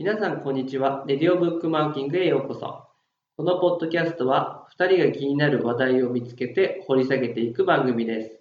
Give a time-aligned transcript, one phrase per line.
[0.00, 1.04] 皆さん、こんにちは。
[1.06, 2.88] レディオブックマーキングへようこそ。
[3.36, 8.40] このポッドキャストは、2人が気になる話題を見つけて掘り下げていく番組です。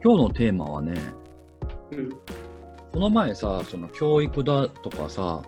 [0.00, 0.94] 今日のテーマはね、
[1.90, 2.10] うん。
[2.92, 5.42] この前さ、その教育だとかさ、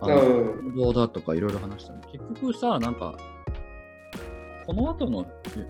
[0.00, 0.58] あうのん。
[0.58, 2.00] 運動だとかいろいろ話したの。
[2.12, 3.16] 結局さ、なんか、
[4.66, 5.66] この後のえ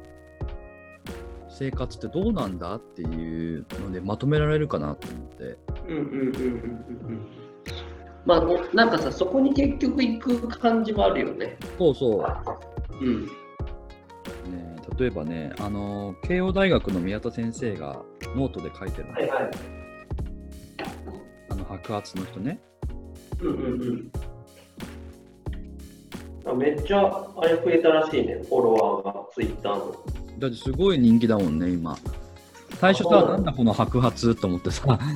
[1.48, 5.56] 生活ってどうなんだっていうのでまとめられるかなと思って。
[5.88, 7.26] うんうんうんうんうんうん。
[8.26, 11.56] まあ、おなんかさ、そこに結局行く感じもあるよね。
[11.78, 12.24] そうそ
[13.00, 13.04] う。
[13.04, 13.24] うん。
[13.26, 13.30] ね、
[14.98, 18.02] 例えばね、あの、慶応大学の宮田先生が
[18.36, 19.50] ノートで書いてるの、はいはい。
[21.50, 22.60] あの白髪の人ね。
[23.40, 24.12] うんうんうん。
[26.48, 29.96] あめっちゃあれ増えたらしいね、フォロワーが、ツイッターの。
[30.38, 31.96] だってすごい人気だもんね、今。
[32.80, 35.08] 最初さ、なんだこの白髪と思ってさ、 なんか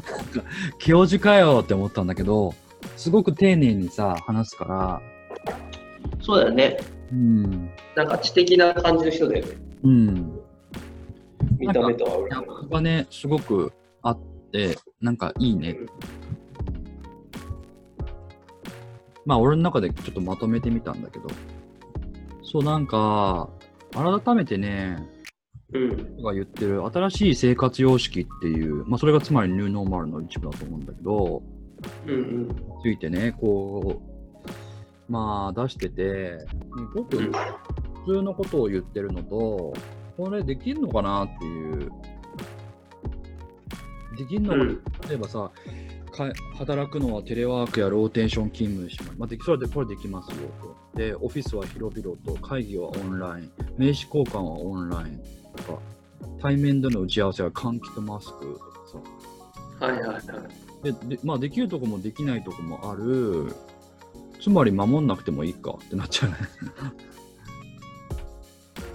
[0.79, 2.55] 教授かよって思ったんだけど、
[2.97, 5.01] すごく丁寧にさ、話すから、
[6.21, 6.79] そうだよね。
[7.13, 9.53] うん、なんか知的な感じの人だよね。
[9.85, 10.41] うん。
[11.59, 14.19] 見た目とはギ裏がね、すごくあっ
[14.51, 15.77] て、なんかいいね。
[19.25, 21.29] まあ、俺の中でちょっとまとめてみたんだけど、
[22.43, 23.49] そう、なんか、
[23.93, 25.09] 改めてね、
[25.73, 26.23] うん。
[26.23, 31.43] が言ってる新しい生活様式っていう、まあ、それがつまりニューノーマルの一部だと思うんだけど、
[32.07, 32.49] うんうん。
[32.83, 34.03] ついてね、こ
[35.09, 36.39] う、まあ出してて、
[36.95, 37.33] ごくうん
[38.05, 39.73] 普通のことを言ってるのと、
[40.17, 41.91] これできんのかなっていう。
[44.17, 45.53] できんのかな、うん例えばさか、
[46.59, 49.19] 働くのはテレワークやローテーション勤務します。
[49.19, 50.99] まあ、できそれでこれできますよと。
[50.99, 55.21] で、オフィスは広々と、会議はオンライン、名刺交換はオンライン
[55.57, 55.79] とか、
[56.41, 58.65] 対面での打ち合わせは換気とマスクとか
[59.81, 59.87] さ。
[59.87, 60.23] はいはいはい。
[60.85, 63.53] でで,、まあ、できるとこもできないとこもある。
[64.41, 66.37] つまり守んなくてもいいかってなっちゃうね。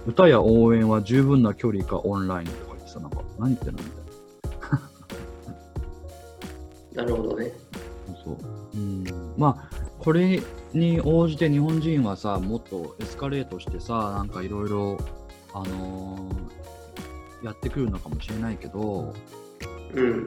[0.06, 4.07] 歌や応援は十分な距離かオンラインとか言ってさ、なんか何言ってんのみたいな。
[6.98, 7.52] なるほどね。
[8.24, 8.36] そう。
[8.74, 9.04] うん。
[9.36, 10.42] まあ、これ
[10.74, 14.98] に応じて日本人はさ、もっとエスカレートしてさ、なんかいろいろ、
[15.54, 19.14] あのーやってくるのかもしれないけど、
[19.94, 20.24] うん。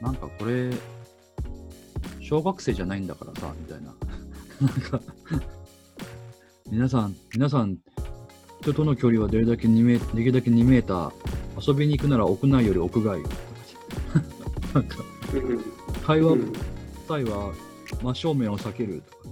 [0.00, 0.70] なんかこれ、
[2.20, 3.94] 小学生じゃないんだからさ、みたいな。
[4.60, 5.00] なんか、
[6.70, 7.78] 皆さん、皆さん、
[8.60, 13.20] 人との距離はできるだけ2メできるだけ2メーター、遊びに行くなら屋内より屋外。
[14.74, 14.96] なんか、
[15.32, 15.64] うん
[16.04, 16.52] 会話うん。
[17.08, 17.52] 際は
[18.02, 19.24] 真正面を避けるとか。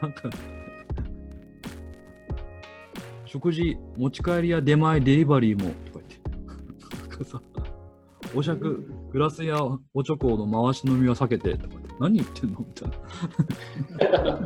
[0.02, 0.28] なんか、
[3.26, 6.14] 食事、持ち帰りや出前、デリバリーも、とか言って。
[8.36, 9.58] お酌、グラスや
[9.92, 11.94] おちょこの回し飲みは避けて、とか言って。
[12.00, 12.94] 何言ってんのみたいな。
[14.38, 14.44] うん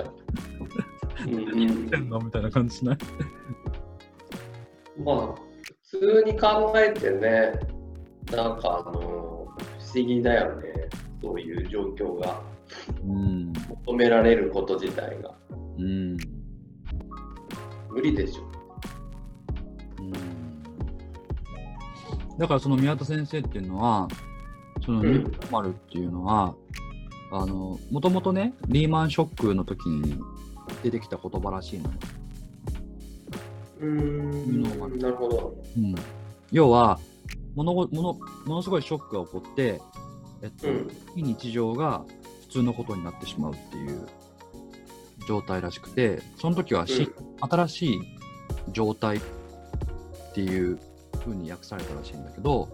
[1.59, 2.99] 言ってんのみたいな感じしない？
[5.05, 5.35] まあ、
[5.91, 7.59] 普通に考えてね、
[8.33, 9.53] なんかあの、不
[9.95, 10.89] 思議だよね。
[11.23, 12.41] そういう状況が
[13.05, 13.53] うん。
[13.87, 15.35] 求められること自体が。
[15.79, 16.17] うん。
[17.91, 18.43] 無理でしょ。
[20.01, 20.13] うん
[22.39, 24.07] だからその宮田先生っていうのは、
[24.85, 26.55] そのうんニューマルっていうのは、
[27.33, 30.21] あの、もともとね、リーマンショックの時に
[30.85, 31.95] 出てきた言葉らしいのよ。
[33.81, 35.57] うーんなるほど。
[35.77, 35.95] うん。
[36.53, 37.01] 要は、
[37.59, 38.15] ものごもの
[38.47, 39.81] ものすごいショックが起こって、
[40.43, 40.89] えっと、うん。
[41.17, 42.05] 非日常が
[42.43, 44.07] 普通のことになってしまうっていう
[45.27, 47.11] 状態らしくて、その時はし、
[47.41, 48.01] 新しい
[48.71, 49.21] 状態っ
[50.35, 50.79] ていう
[51.19, 52.69] 風に訳されたらしいんだけど、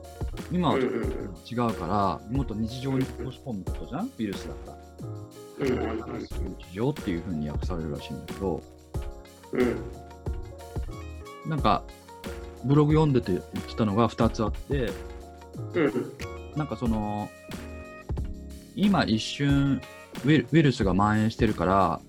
[0.52, 4.78] 今は違うから、もっと日常に落とし込むことじゃん、ウイルスだか
[5.60, 5.66] ら。
[5.66, 6.18] うん。
[6.58, 8.62] 日常っていう風に訳されるらしいんだけど、
[9.52, 9.76] うん。
[11.48, 11.82] なんか、
[12.64, 14.90] ブログ読んでて言ってたのが2つあって、
[15.74, 16.12] うん。
[16.56, 17.28] なんかその、
[18.74, 19.80] 今一瞬
[20.24, 22.00] ウイルウイルスが蔓延してるから、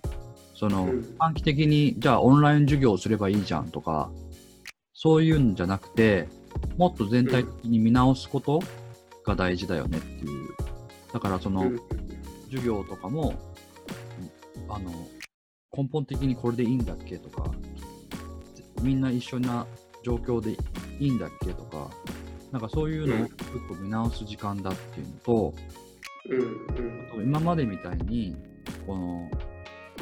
[0.54, 1.16] その、うん。
[1.19, 4.10] 短期的に、じゃあオンライン授業をすればいいじゃんとか、
[4.94, 6.28] そういうんじゃなくて、
[6.78, 8.62] もっと全体的に見直すこと
[9.25, 10.56] が大事だよねっていう。
[11.13, 11.80] だからその、うん。
[12.46, 13.34] 授業とかも、
[14.69, 14.92] あの、
[15.75, 17.52] 根本的にこれでいいんだっけとか、
[18.81, 19.66] みんな一緒な
[20.06, 20.52] 状況で
[21.00, 21.90] いいんだっけとか、
[22.52, 23.34] なんかそういうのをうんちょ
[23.66, 25.56] っと見直す時間だっていうのと、
[26.30, 26.40] うん
[27.18, 28.36] うん今までみたいに、
[28.86, 29.31] この、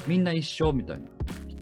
[0.07, 1.05] みんな一緒みたいな、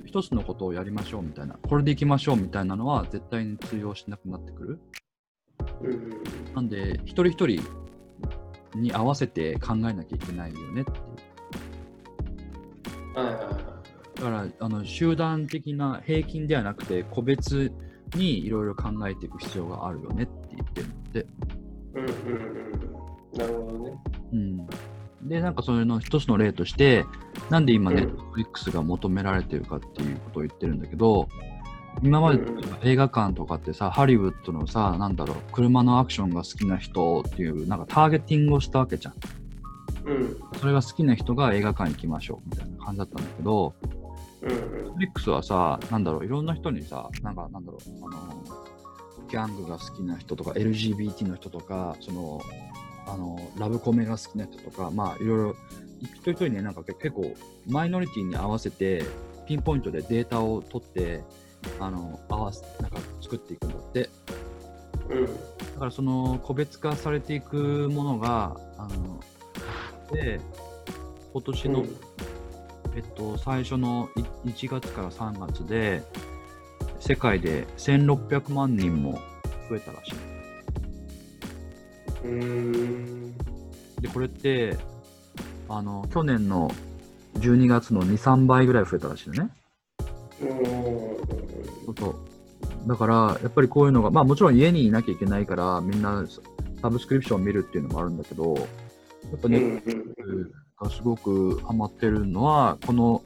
[0.05, 4.79] 一つのことをやりましょうみたいな、これでいきましょうみたいなのは絶対に通用しなくなってくる。
[5.81, 6.09] うん
[6.55, 7.61] なんで、一人一人
[8.75, 10.97] に合わせて考えなきゃいけないよねっていう。
[13.13, 13.55] はいはいはい。
[14.15, 17.71] だから、あの集団的な平均ではなくて、個別
[18.15, 21.25] にいろいろ考えていく必要があるよねって言ってるので。
[21.93, 23.37] うんうんうん。
[23.37, 23.97] なるほどね。
[24.33, 24.67] うん。
[25.29, 27.05] で、なんかそれの一つの例として、
[27.49, 31.29] なんで今うんネットフリックスが求められてるかっていうことを言ってるんだけど、
[32.01, 32.41] 今まで
[32.83, 39.13] 映画館とかってさ、ハリウッドのさ、なんだろう、車のアクションが好きな人っていう、なんかターゲティングをしたわけじゃん。
[40.05, 43.75] うんそれが好きな人が映画館行きましょうみたいな感じだったんだけど、
[44.41, 48.43] うんネットフリックスはさ、なんだろう、いろんな人にさ、なんか、なんだろう、あの、
[49.29, 52.41] ギャングが好きな人とか、LGBT の人とか、その、
[53.07, 55.55] あの、ラブコメが好きな人とか、まあ、いろいろ、
[56.01, 57.35] 一人一人ね、なんか結構、
[57.67, 59.03] マイノリティに合わせて、
[59.45, 61.23] ピンポイントでデータを取って、
[61.79, 64.09] あの、合わせ、なんか作っていくんだって。
[65.09, 65.25] うん。
[65.25, 65.31] だ
[65.79, 69.19] からその個別化されていくものが、あの、
[70.11, 70.39] で、
[71.33, 71.85] 今年の、
[72.95, 74.09] えっと、最初の
[74.45, 76.03] い1月から3月で、
[76.99, 79.19] 世界で1600万人も
[79.69, 80.15] 増えたらしい。
[82.23, 83.35] うん
[84.01, 84.77] で、これって、
[85.69, 86.71] あの、去年の
[87.35, 89.49] 12月の2、3倍ぐらい増えたらしいよね。
[90.41, 90.47] うん
[91.85, 92.15] そうそう。
[92.87, 96.25] だから、やっぱりこういうのが、まあもちろん家にいなきゃいけないから、みんな
[96.81, 98.61] サブスクリプションを見るっていうのもあるんだけど、や
[99.35, 99.81] っぱね、ん
[100.81, 103.21] がすごくハマってるのは、この、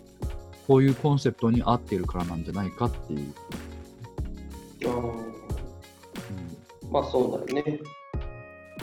[0.67, 3.33] こういうコンセプトに合っているからなんじゃないかっていう。
[4.83, 5.11] あーう
[6.89, 7.79] んまあそうだよね。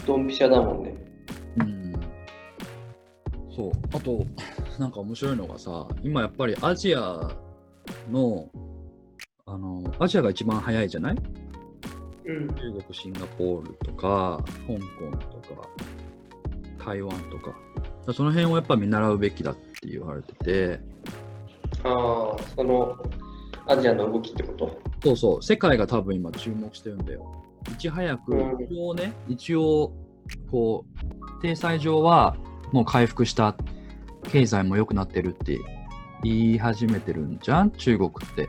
[0.06, 0.94] ドンピシャだもんね。
[1.58, 1.92] うん
[3.54, 3.72] そう。
[3.92, 4.24] あと、
[4.78, 7.30] なんか面白いのがさ、今やっぱりアジア
[8.10, 8.48] の、
[9.46, 11.16] あの、アジアが一番早いじゃない？
[12.26, 15.68] うん中国、シンガポールとか、香港とか、
[16.84, 17.54] 台湾とか。
[18.10, 20.80] その辺をやっぱ見習うべきだって言われてて、
[21.84, 22.96] ああ、その
[23.66, 24.80] アジアの動きってこと？
[25.04, 27.44] そうそう、世界が多分今注目してるんだよ。
[27.72, 29.92] いち早く、うん一応ね、一応、
[30.50, 30.84] こ
[31.38, 32.36] う、体裁上は
[32.72, 33.56] もう回復した、
[34.24, 35.58] 経済も良くなってるって
[36.24, 38.48] 言い始めてるんじゃん、中国って。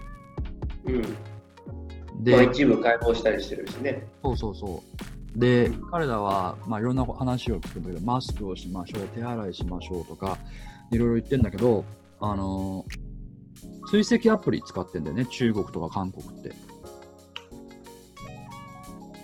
[0.85, 2.23] うん。
[2.23, 4.07] で、まあ一部解放したりしてるしね。
[4.23, 5.12] そうそうそう。
[5.35, 10.37] でうん、彼らは、まあ、いろんな話を聞くんだけど、マスクをしましょう、手洗いしましょうとか、
[10.91, 11.83] いろいろ言ってんだけど、
[12.19, 13.13] あのー
[13.89, 16.51] 追跡アプリ使ってんだよね、中国とか韓国って。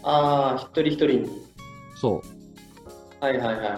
[0.04, 1.30] ああ、一人一人に。
[1.96, 2.22] そ
[3.22, 3.26] う。
[3.26, 3.72] はいはいはいはい。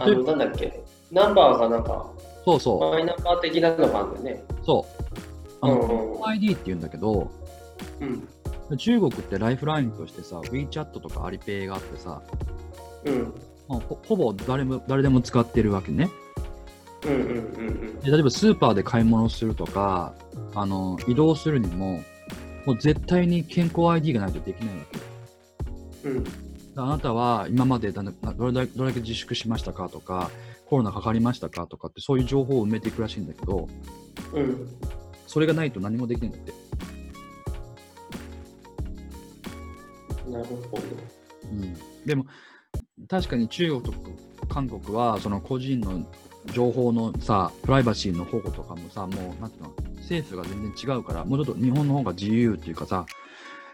[0.00, 0.84] あの、なんだっけ？
[1.10, 2.10] ナンバーがなんか、
[2.44, 2.80] そうそう。
[2.80, 4.44] マイナンバー的なのがあるんだよね。
[4.64, 5.04] そう。
[5.62, 7.30] あの、うんうんうん ID って言うんだけど、
[8.00, 8.28] うん。
[8.76, 12.22] 中国ってライフラインとしてさ、WeChat とかアリペイがあってさ、
[13.04, 13.34] うん。
[13.68, 16.10] まあほほぼ誰も誰でも使ってるわけね
[17.04, 18.10] うんうんうんで。
[18.10, 20.14] 例えばスーパーで買い物するとか、
[20.54, 22.02] あの移動するにも、
[22.64, 24.84] もう絶対に健康 ID がないとできないわ
[26.02, 26.08] け。
[26.08, 26.24] うん。
[26.78, 28.10] あなたは今までどれ
[28.52, 30.30] だけどれだけ自粛しましたかとか、
[30.66, 33.68] コロナかかりましたかとかって、そういう情報を埋めていくらしいんだけど、
[34.34, 34.68] うん。
[35.26, 36.52] それがないと何もできないんだって。
[40.30, 40.82] なるほど。
[41.44, 42.26] うん、でも
[43.08, 43.92] 確かに中国と
[44.48, 46.06] 韓国はその個人の
[46.52, 53.06] 情報のさプライバシーの保護とかもさもうなんていうの政府が全然違うからもうちょっと日本の方が自由っていうかさ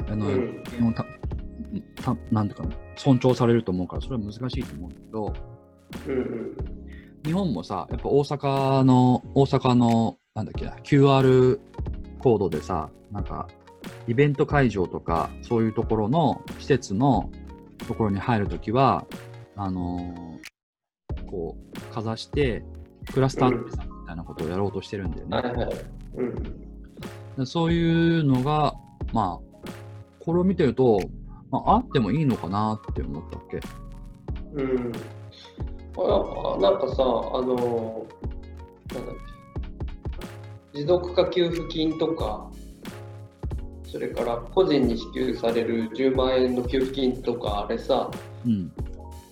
[0.09, 0.63] あの、うん
[0.95, 1.05] た
[2.03, 5.35] たなんていうかな尊重されると思うからそれは難しいと思うんだけど
[6.07, 6.57] うんうん。
[7.25, 11.59] 日本もさやっぱ大阪の大阪のなんだっけな QR
[12.19, 13.47] コードでさなんか
[14.09, 17.31] イベント会場とかそういうところの施設の
[17.87, 19.07] ところに入るときは
[19.57, 20.53] あのー
[21.27, 22.63] こうかざして
[23.13, 23.71] クラスターみ
[24.07, 25.27] たいなことをやろうとしてるんだよ
[27.37, 27.47] ね。
[27.47, 28.75] そういうのが
[29.13, 29.69] まあ
[30.21, 31.01] これを見てると、
[31.51, 33.61] まあ、あってもいいのかなって思ったっけ？
[34.55, 34.93] うん。
[35.97, 37.07] あなんかさ、あ
[37.43, 38.07] の
[38.95, 39.15] なんだっ
[40.73, 42.51] け、持続化給付金とか、
[43.93, 48.11] それから個人に支給される10万円の給付金とか、あれさ、
[48.47, 48.73] うん。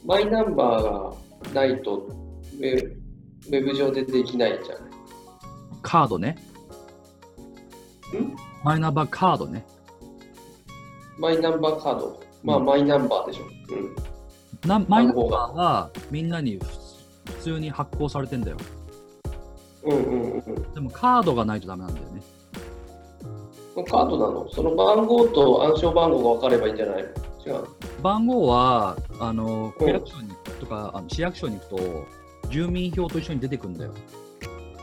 [0.04, 4.90] マイナンバーがないとウェウェブ上でできないじゃない。
[5.80, 6.36] カードね。
[8.14, 8.36] ん？
[8.62, 9.64] マイナンバーカードね。
[11.18, 12.22] マイナンバーカード？
[12.44, 14.68] まあ、うんマイナンバーでしょ。
[14.68, 16.60] なマイナンバーはみんなに
[17.24, 18.58] 普通に発行されてんだよ。
[19.84, 20.74] うんうんうん。
[20.74, 22.20] でもカードがないとダメなんだよね。
[23.74, 27.02] カードなのその番号と暗証番号が分かればいいんじゃない？
[27.46, 27.64] の違う。
[28.02, 32.06] 番号は、あの、うん区役所に行くとか、あの市役所に行くと、
[32.50, 33.94] 住民票と一緒に出てくるんだよ。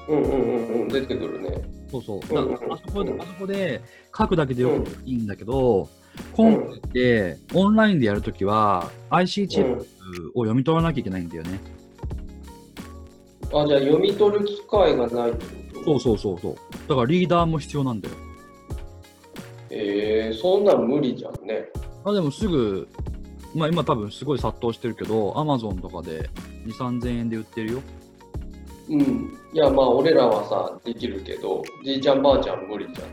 [0.09, 1.61] うんうんうんうん、出てくるね。
[1.91, 2.19] そうそう。
[2.33, 3.81] だうんうんからあそこで、うんあそこで
[4.17, 5.89] 書くだけでよくいいんだけど、
[6.33, 9.81] 今回ってオンラインでやるときは IC チップ
[10.33, 11.59] を読み取らなきゃいけないんだよね。
[13.53, 15.99] あ、じゃあ読み取る機会がないってこと？
[15.99, 16.55] そうそうそうそう。
[16.89, 18.15] だからリーダーも必要なんだよ。
[19.69, 21.65] えー、そんなん無理じゃんね。
[22.05, 22.87] あでもすぐ、
[23.55, 26.29] まあ今多分すごい殺到してるけど、Amazon とかで
[26.65, 27.81] 2、3000円で売ってるよ。
[28.89, 29.37] うん。
[29.53, 33.07] いや、まあ、俺らはさ、できるけど、じいちゃんばあちゃん無理じゃん。
[33.09, 33.11] っ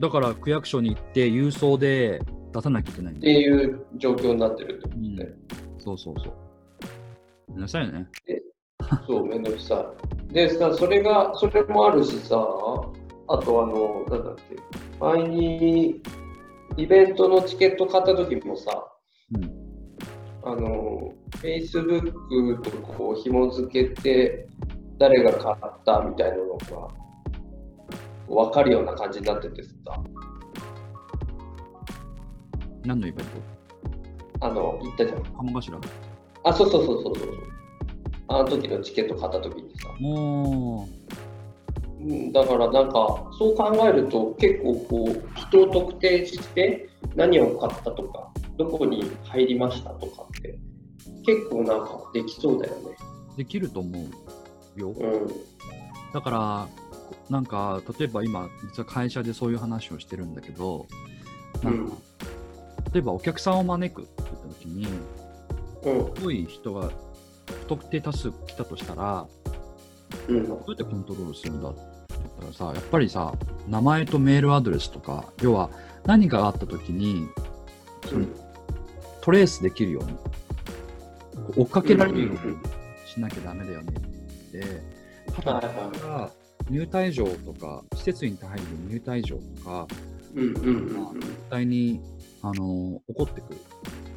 [0.00, 2.20] だから区役所に行って郵送で
[2.52, 3.60] 出さなきゃいけないんだてよ。
[3.60, 5.28] いう状況になってるってことうんね。
[5.78, 6.32] そうそうそう。
[7.48, 8.08] ごめんなさいね。
[9.06, 9.86] そう、めんどくさ
[10.30, 10.34] い。
[10.34, 12.36] でさ、それが、それもあるしさ、
[13.28, 14.56] あとあの、なんだっけ、
[15.00, 16.02] 前に
[16.76, 18.84] イベントのチケット買った時もさ、
[19.34, 19.62] うん。
[20.44, 24.48] あの、Facebook とこう紐付けて、
[24.98, 26.88] 誰が買ったみたいなのが
[28.28, 29.70] 分かるような感じになっててさ、
[32.84, 33.26] 何のイベン
[34.40, 35.22] あの、言ったじゃん。
[35.22, 35.80] ト鴨頭？
[36.44, 37.28] あ、そうそうそうそうそう。
[38.28, 39.88] あの時のチケット買った時にさ。
[42.32, 50.58] だからなんか、そう考えると結構こう、人を特定して何を買ったとか、どこに入りましたとかって、
[51.24, 52.96] 結構なんかできそうだよね。
[53.34, 54.06] うできると思
[54.76, 54.90] うよ。
[54.90, 55.28] うん。
[56.12, 56.68] だから、
[57.30, 60.86] なんか、例えば今、実は会社でそういう話をしてるんだけど、
[61.62, 61.96] なんか、
[62.92, 64.86] 例えばお客さんを招くって言った時に、
[65.84, 66.16] うん。
[66.16, 66.90] すごい人が
[67.46, 69.26] 不特定多数来たとしたら、
[70.28, 70.46] うん。
[70.48, 71.91] どうやってコントロールするんだって
[72.42, 73.34] 言ったらさ、やっぱりさ、
[73.68, 75.70] 名前とメールアドレスとか、要は
[76.04, 77.28] 何かがあった時に、
[78.08, 78.26] その
[79.20, 80.16] トレースできるように、
[81.56, 82.56] 追っかけられるように
[83.06, 84.00] しなきゃダメだよねって
[84.52, 84.82] 言って、
[85.42, 86.30] ただ、
[86.70, 89.86] 入退場とか、施設に入る入退場とか、
[90.34, 92.00] うんうんうん絶対に、
[92.42, 93.60] あの起こってくる。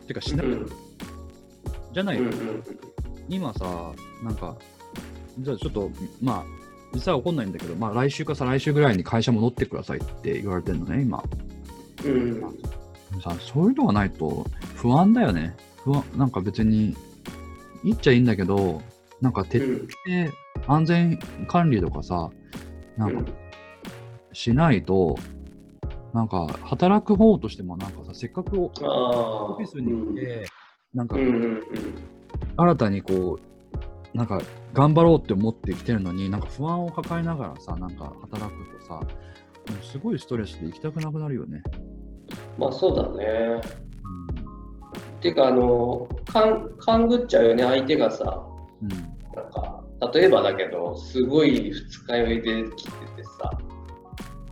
[0.07, 0.69] てか、しなきゃ、うん。
[1.93, 2.63] じゃないと、うんうん。
[3.27, 4.55] 今さ、なんか、
[5.39, 5.91] じゃあちょっと、
[6.21, 6.64] まあ、
[6.95, 11.21] 実際は起こんないんだけど、まあ来週か再来週ぐらいに会社戻ってくださいって言われてるのね、今。
[12.05, 12.41] うん。
[13.21, 15.55] さ、そういうのがないと不安だよね。
[15.83, 16.95] 不安、なんか別に、
[17.83, 18.81] 言っちゃいいんだけど、
[19.21, 22.31] なんか徹底安全管理とかさ、
[22.97, 23.31] なんか
[24.33, 25.17] しないと、
[26.13, 30.47] なんか働く方としてもなんかさ、せっかくオフィスに行って、
[30.93, 31.17] なんか
[32.57, 33.54] 新たにこう、
[34.15, 34.41] なんか
[34.73, 39.01] 頑張ろうって思ってきてるのに、なんか不安を抱えながらさ、なんか働くとさ、
[39.81, 41.61] すごいストレスで行きたくなくなるよね。
[42.57, 43.61] まあそうだね。
[45.19, 48.85] うてかあの勘勘ぐっちゃうよね相手がさん。
[48.85, 48.89] うん。
[49.35, 53.51] なんか例えばだけどすごい二日酔いで来ててさ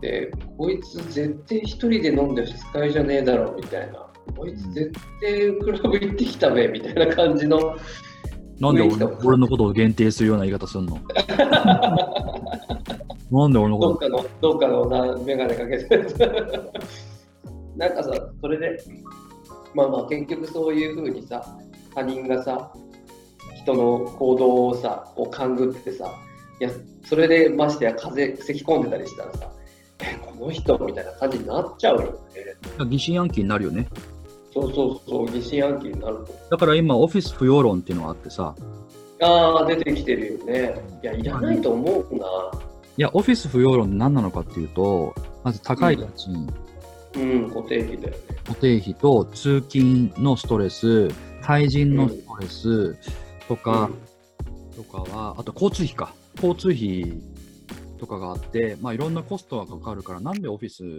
[0.02, 4.06] でこいつ絶対一人で飲んで二日酔いじゃねえだろみたいな
[4.36, 4.92] こいつ絶
[5.22, 7.76] 対クラブ行ってきたべみたいな感じの
[8.60, 10.98] なんで俺俺のことを限定するような言い方すんの？
[13.30, 13.94] なんで俺のこと？
[13.94, 16.08] どっかのどっかのな眼鏡かけてる
[17.76, 18.78] なんかさそれで
[19.74, 21.44] まあまあ結局そういうふうにさ
[21.94, 22.72] 他人がさ
[23.62, 26.06] 人の行動をさこう勘ぐってさ
[26.60, 26.70] いや
[27.04, 29.50] それでましてや風邪咳込んでたりしたらさ
[30.00, 32.86] えこの人みたいな感じになっちゃうよね。
[32.88, 33.88] 疑心暗鬼になるよね。
[34.54, 36.32] そうそうそう疑心暗鬼になると。
[36.50, 38.54] だから今、オフィス不要論っていうのがあってさ、
[39.20, 40.74] ああ出てきてるよね。
[41.02, 42.26] いやいらないと思うな。
[42.96, 46.48] いや、オフィス不要論って何なのかっていうと、まず高い家賃、
[47.16, 48.16] うん固定費だよね。
[48.46, 51.08] 固定費と通勤のストレス、
[51.42, 52.96] 対人のストレス
[53.48, 53.90] とか、
[54.76, 56.14] とかは、あと交通費か。
[56.36, 57.20] 交通費
[57.98, 60.98] とかがあって、まあいろんなコストがかかるから、なんでオフィスに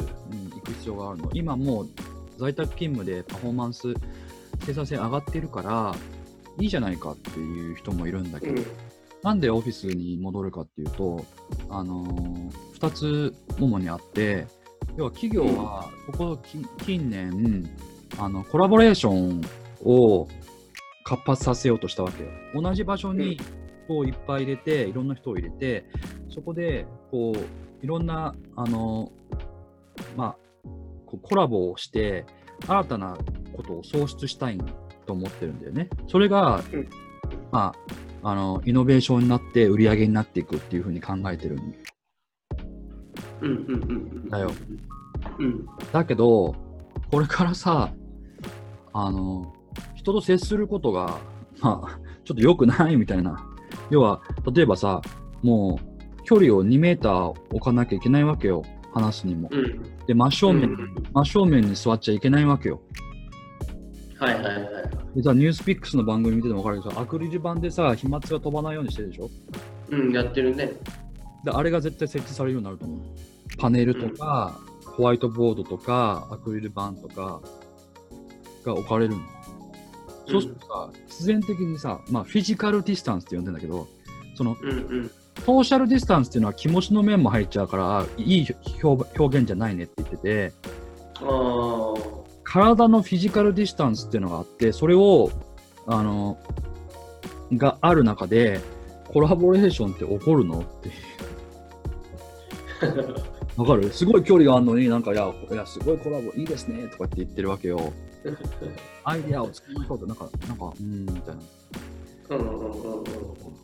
[0.52, 1.30] 行く必要があるの？
[1.34, 1.90] 今もう
[2.38, 3.94] 在宅勤務でパフォーマンス、
[4.66, 5.96] 生産性上がってるから、
[6.60, 8.66] いいじゃないかっていう人もいるんだけど、うん。
[9.24, 11.26] なんでオフィスに戻るかっていうと、
[11.70, 14.48] あのー、2つ主にあって、
[14.98, 17.70] 要は企業はここき近年
[18.18, 19.42] あの、コラボレーション
[19.84, 20.28] を
[21.04, 22.30] 活発させようとしたわけよ。
[22.54, 23.38] 同じ場所に
[23.88, 25.86] 人をいっぱい入れて、いろんな人を入れて、
[26.30, 29.12] そこでこういろんな、あの
[30.16, 30.38] まあ、
[31.18, 32.26] こうコラボをして、
[32.68, 33.18] 新たな
[33.54, 34.58] ことを創出したい
[35.06, 35.90] と思ってるんだよね。
[36.08, 36.90] それが、うん
[37.52, 37.74] ま
[38.24, 41.74] あ、あのイノベーションになって売り上げになっていくっていうふうに考えてるん。
[44.30, 44.52] だよ。
[45.40, 45.66] うん。
[45.92, 46.56] だけど、
[47.12, 47.94] これからさ、
[48.94, 49.54] あの、
[49.96, 51.20] 人と接することが、
[51.60, 53.46] まあ、ちょっと良くないみたいな。
[53.90, 54.22] 要は、
[54.54, 55.02] 例えばさ、
[55.44, 57.14] もう、距離を2メーター
[57.52, 58.64] 置かなきゃいけないわけよ。
[58.96, 59.50] 話すにも。
[59.52, 60.06] うん。
[60.08, 62.82] で、真正面、うん真正面に座っちゃいけないわけよ。
[64.18, 64.56] はいはいはい。
[65.16, 69.30] でさ、ニュースピックスの番組見てても分かるけどさ、アクリル板でさ、飛沫が飛ばないようにしてるでしょ？
[69.90, 70.72] うん、やってるね。
[71.44, 73.00] で、あれが絶対設置されるようになると思う。
[73.58, 77.42] パネルとか、ホワイトボードとか、アクリル板とか
[78.66, 79.22] が置かれるの。
[80.28, 83.88] そうするとさ、必然的にさ、まあ、フィジカルディスタンスって呼んでんだけど、
[84.36, 85.12] その、うんうん。
[85.46, 88.48] ソーシャルディスタンスっていうのは気持ちの面も入っちゃうから、いい
[88.84, 90.54] 表表現じゃないねって言ってて、
[91.22, 92.00] ああ。
[92.44, 95.30] 体のフィジカルディスタンスっていうのがあって、それを、
[95.86, 96.40] あの、
[97.54, 98.60] がある中で、
[99.08, 100.62] コラボレーションって起こるの？
[100.62, 100.90] って。
[103.56, 103.92] わかる？
[103.92, 107.94] すごい距離があるのに、なんか、いや、いやすごいコラボいいですねとかって言ってるわけよ。
[109.06, 111.42] アイデアを作りましょうって、なんか、なんか、うーん、みたいな。
[112.30, 113.06] うんうんうんうん。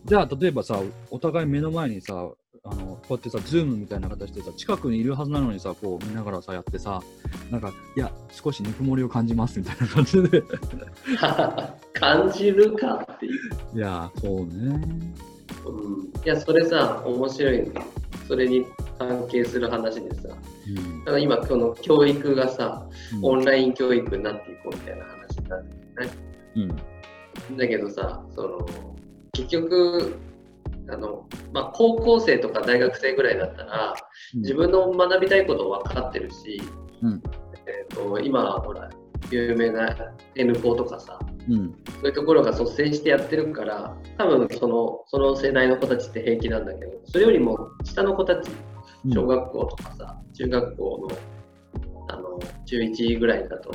[0.05, 2.31] じゃあ、例えばさ、お互い目の前にさ、
[2.63, 7.01] あのこうやってさ、ズームみたいな形でさ、近くにいるはずなのにさ、こう見ながらさ、やってさ、
[7.49, 10.43] なんか、いや、少しぬくもりを感じますみたいな感じで。
[11.93, 13.77] 感じるかっていう。
[13.77, 14.79] いや、そうね。
[15.65, 17.71] うん、いや、それさ、面白いね。
[18.27, 18.65] それに
[18.97, 20.29] 関係する話でさ、
[20.67, 26.13] うんだから今、この教育がさ、うんオンライン教育になっていこうみたいな話になってるね。
[26.55, 26.90] うん。
[27.57, 28.67] だけどさ、その
[29.33, 30.19] 結局、
[30.89, 33.93] あのまあ、高校生とか大学生ぐらいだったら、
[34.35, 36.61] 自分の学びたいこと分かってるし、
[37.01, 37.21] うん。
[37.65, 38.89] えー、と今、ほら、
[39.29, 39.95] 有名な
[40.35, 41.19] N 校とかさ、
[41.49, 41.75] うん。
[42.01, 48.49] そういうところが率先してやってるから、多分そのその世代の子たちって平気なんだけど、それよりも下の子たち、
[49.05, 49.13] うん。
[49.13, 51.17] 小学校とかさ、中学校の
[52.09, 53.71] あの中1ぐらいだと、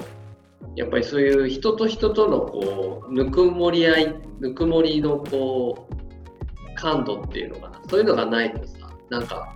[0.75, 9.55] やっぱりそういう人と人とのこうぬくもり合い、ぬくもりのこう感度っていうのかな、そういうのがないとさ、なんか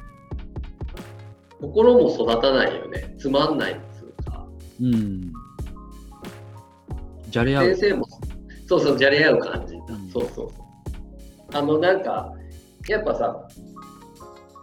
[1.61, 4.47] 心も育たないよね、つまんないっつうか。
[4.81, 5.33] うん。
[7.29, 7.91] じゃれ合う先。
[7.91, 8.07] 生も
[8.67, 10.49] そうそうじゃれ合う感じ、んそうそうそう
[11.53, 12.33] あのなんか
[12.89, 13.49] やっぱさ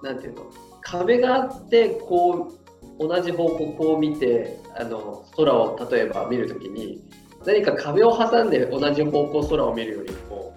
[0.01, 0.45] なんていうの？
[0.81, 2.56] 壁があってこう
[2.99, 7.01] 同じ方向こう見てあの空を例えば見るときに
[7.45, 10.53] 何か壁を挟んで同じ方向空を見るよりも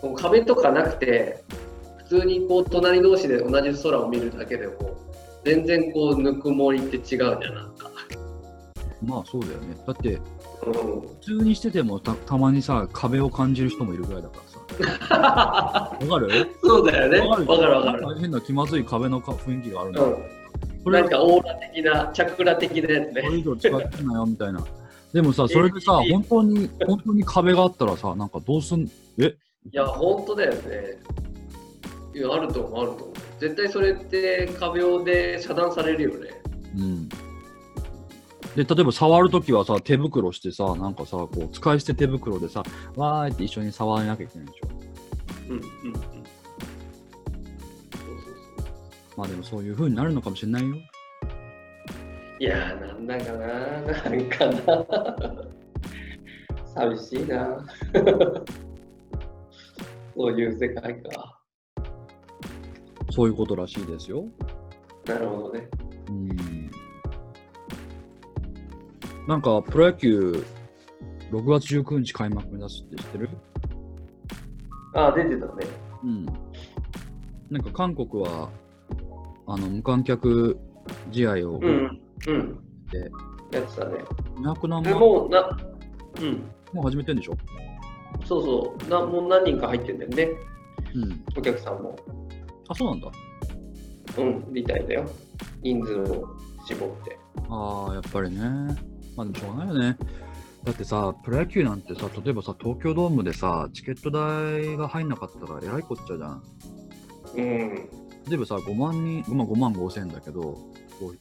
[0.00, 1.42] こう壁とかなくて
[2.08, 4.96] 普通にこう隣同士で同じ空を見るだけでも
[5.44, 7.90] 全然こうぬくもりって違うじゃんなんか。
[9.04, 9.76] まあそうだよね。
[9.86, 10.20] だって、うん
[10.66, 14.36] 普通にしててもたたまにさ、壁を感じる人もいるぐらいだか
[14.80, 15.96] らさ。
[16.08, 16.28] わかる？
[16.64, 17.18] そうだよね。
[17.20, 18.18] わかるわかる。
[18.18, 20.02] 変な気まずい壁のか雰囲気があるんだ。
[20.02, 20.16] うん。
[20.86, 23.38] これなんかオーラ的な、チャクラ的なやつこれね。
[23.38, 24.64] 以上使ってんなよみたいな。
[25.12, 29.24] でもさ、それでさ、え本当に、本当に壁があったらさ、なんかどうすん、え？
[29.24, 29.34] い
[29.72, 31.00] や、本当だよね。
[32.14, 33.14] いや、あると思う、あると思う。
[33.40, 36.40] 絶対それって壁をで遮断されるよね。
[36.76, 37.08] うん。
[37.08, 37.16] で、
[38.54, 42.62] 例えば触るときはさ、手袋してさ、なんかさ、こう、使い捨て手袋でさ、
[42.94, 44.68] わーいって一緒に触らなきゃいけないでしょ。
[45.48, 46.15] うんうん
[49.16, 50.76] まあでもそういう風になるのかもしれないよ。
[52.38, 54.86] いやー、なんだかな、 なんかな。
[56.66, 57.64] 寂しいな。
[60.14, 61.40] そういう世界か。
[63.10, 64.26] そういうことらしいですよ。
[65.06, 65.68] なるほどね。
[66.08, 66.70] うん。
[69.26, 70.44] なんか、プロ野球、
[71.30, 73.30] 6月19日開幕目指すって知ってる？
[74.94, 75.66] あ、出てたね。
[76.04, 76.26] うん。
[77.50, 78.50] なんか韓国は、
[79.46, 80.58] あの、無観客
[81.12, 82.00] 試合を、うん。
[82.28, 82.58] うん。
[82.90, 83.10] で
[83.52, 83.98] やってたね。
[84.36, 85.56] 200何で万ももうな、
[86.20, 86.80] うん。
[86.80, 87.36] う始めてんでしょ？
[88.24, 88.88] そうそう。
[88.90, 90.30] なもう何人か入ってんだよね。
[90.94, 91.24] うん。
[91.36, 91.96] お客さんも。
[92.68, 93.10] あ、そうなんだ。
[94.18, 95.04] うん、みたいだよ。
[95.62, 96.28] 人数を
[96.66, 97.18] 絞って。
[97.48, 98.40] ああ、やっぱりね。
[99.16, 99.98] まあでもしょうがないよね。
[100.64, 106.42] だってさ、プロ野球なんてさ、例えばさ、東京ドームでさ、チケット代が入んなかったらえらいこっちゃじゃん。
[107.36, 107.88] うん。
[108.28, 110.58] 例えばさ、5万人、5万 ,5 万5千円だけど、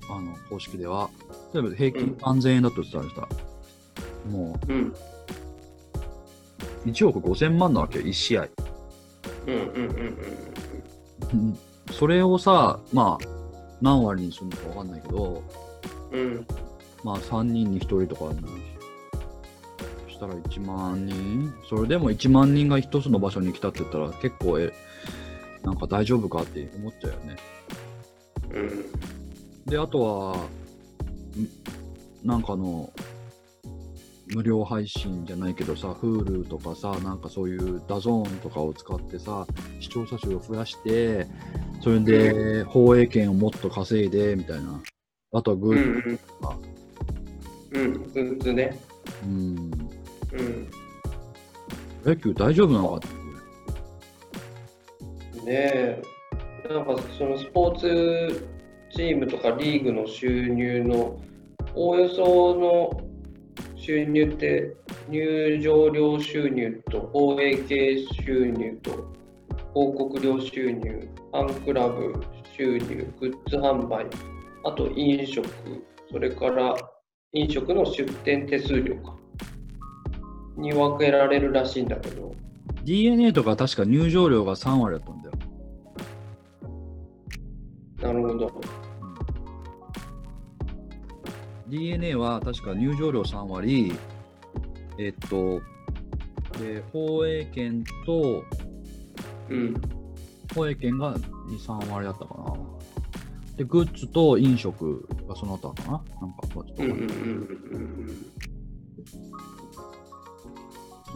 [0.09, 1.09] あの公式では、
[1.53, 3.27] 例えば平均3000円だとしたらさ、
[4.29, 4.87] もうん。
[6.85, 8.47] う1億5000万なわけよ、1試合。
[9.47, 10.17] うんうんうんうん
[11.33, 11.59] うん
[11.91, 13.27] それをさ、まあ、
[13.79, 15.43] 何割にするのかわかんないけど、
[16.11, 16.19] うん。
[16.19, 16.47] うん。
[17.03, 18.41] まあ3人に1人とかに
[20.09, 24.73] したら1万人それでも1万人が一つの場所に来たって言ったら結構え、
[25.65, 27.35] なんか大丈夫かって思っちゃうよね。
[28.53, 29.65] うん。
[29.65, 32.91] で、あとは、んなんかの、
[34.27, 39.45] 無料配信じゃないけどさ、Hulu とかさ、なんかそういうダゾーンとかを使ってさ、
[39.79, 41.27] 視聴者数を増やして、
[41.81, 44.81] それで放映権をもっと稼いで、みたいな。
[45.33, 46.57] あとはグうんーグルうんとか。
[47.71, 47.93] うん。
[47.93, 48.79] グッズね。
[49.23, 49.55] うん。
[49.57, 50.67] うん。
[52.03, 53.24] 野球大丈夫なのかって。
[55.45, 56.01] ね。
[56.69, 58.49] なんかそのスポーツ
[58.91, 61.19] チームとかリーグの収入の
[61.75, 63.01] おおよその
[63.75, 64.75] 収入って
[65.09, 69.15] 入場料収入と放映系収入と
[69.75, 72.13] 広告料収入、ファンクラブ
[72.57, 74.05] 収入、グッズ販売、
[74.63, 75.45] あと飲食、
[76.09, 76.73] それから
[77.33, 79.15] 飲食の出店手数料か。
[80.55, 82.33] に分けられるらしいんだけど、
[82.85, 85.24] DNA とか確か入場料が3割だったんだ。
[88.37, 88.67] なるほど。
[91.67, 93.93] DNA は確か入場料3割、
[94.99, 95.61] えっと、
[96.59, 98.43] で、放映権と、
[99.49, 99.81] うん。
[100.53, 102.53] 放映権が2、3割だったかな。
[103.57, 106.03] で、グッズと飲食がその後だったかな。
[106.21, 107.05] なんか、ちょっとうんうんうん
[107.71, 108.07] うん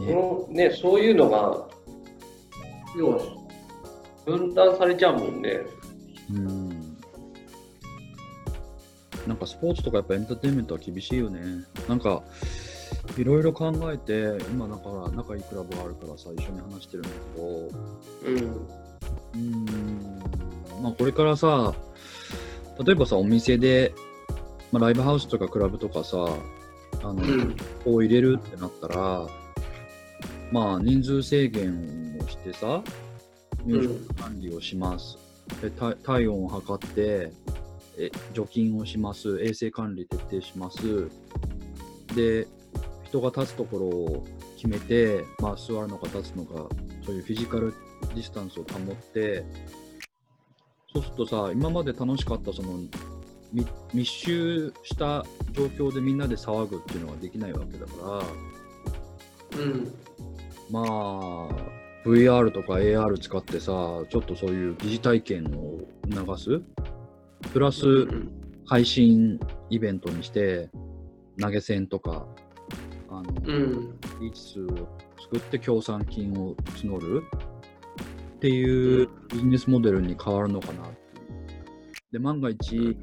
[0.00, 0.06] うん。
[0.06, 1.68] このね、そういうのが、
[2.96, 3.18] 要は
[4.26, 5.60] 分断されちゃうもんね。
[6.32, 6.69] うん。
[9.26, 11.40] なんかスポーツとかやっぱエンターテインメントは厳しいよね。
[11.88, 12.22] なんか、
[13.16, 17.48] いろいろ考えて、今だから仲いいクラブがあるからさ、一緒に話してるんだけど、
[18.26, 18.36] うん。
[18.36, 21.74] うーんまあこれからさ、
[22.84, 23.92] 例えばさ、お店で、
[24.72, 26.16] まあ、ライブハウスとかクラブとかさ、
[27.02, 27.56] あの、うん。
[27.84, 29.26] こう入れるってなったら、
[30.50, 32.82] まあ人数制限をしてさ、
[33.64, 33.80] 入
[34.16, 35.18] 場管理をします。
[35.62, 37.32] で体体温を測って
[38.00, 39.40] え、除菌をします。
[39.42, 41.08] 衛生管理徹底します。
[42.14, 42.46] で、
[43.04, 46.68] 人が立つところを決めて、まあ座るのか立つのか、
[47.04, 47.74] そういうフィジカル
[48.14, 49.44] ディスタンスを保って、
[50.92, 52.78] そうするとさ、今まで楽しかったその
[53.52, 58.22] み密集した状況でみんなで騒ぐっていうのができないわけだか
[59.52, 59.92] ら、うん。
[60.70, 61.48] まあ、
[62.06, 63.72] VR とか AR 使ってさ、
[64.08, 66.62] ちょっとそういう疑似体験を流す。
[67.52, 70.70] プラスうん配信イベントにして、
[71.40, 72.24] 投げ銭とか、
[73.08, 73.98] あの、うん。
[74.20, 74.88] リーチ数を
[75.20, 77.24] 作って協賛金を募る
[78.36, 82.12] っていうビジネスモデルに変わるのかなっていう。
[82.12, 82.94] で、万が一、例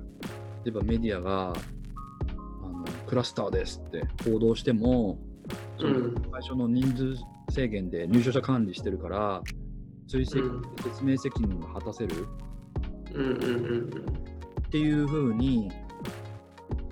[0.67, 1.53] えばメディアが、
[2.63, 5.19] あのクラスターですって報道しても、
[5.77, 6.15] そのうん。
[6.31, 7.15] 最初の人数
[7.49, 9.41] 制限で入場者管理してるから、
[10.07, 10.61] 追跡うん。
[10.81, 12.25] 説明責任が果たせる
[14.67, 15.71] っていう風に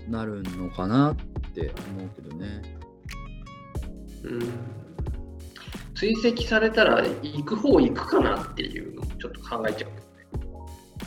[0.09, 1.15] なるのかなっ
[1.53, 2.61] て思うけどね。
[4.23, 4.75] うん。
[5.95, 9.91] 追跡されたら行く方行くかなっていうのをちょっと考えちゃう。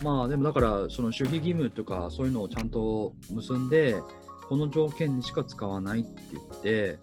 [0.02, 4.00] まあでもだからその守秘義務とかそういうのをちゃんと結んで
[4.48, 6.98] この条件にしか使わないって言って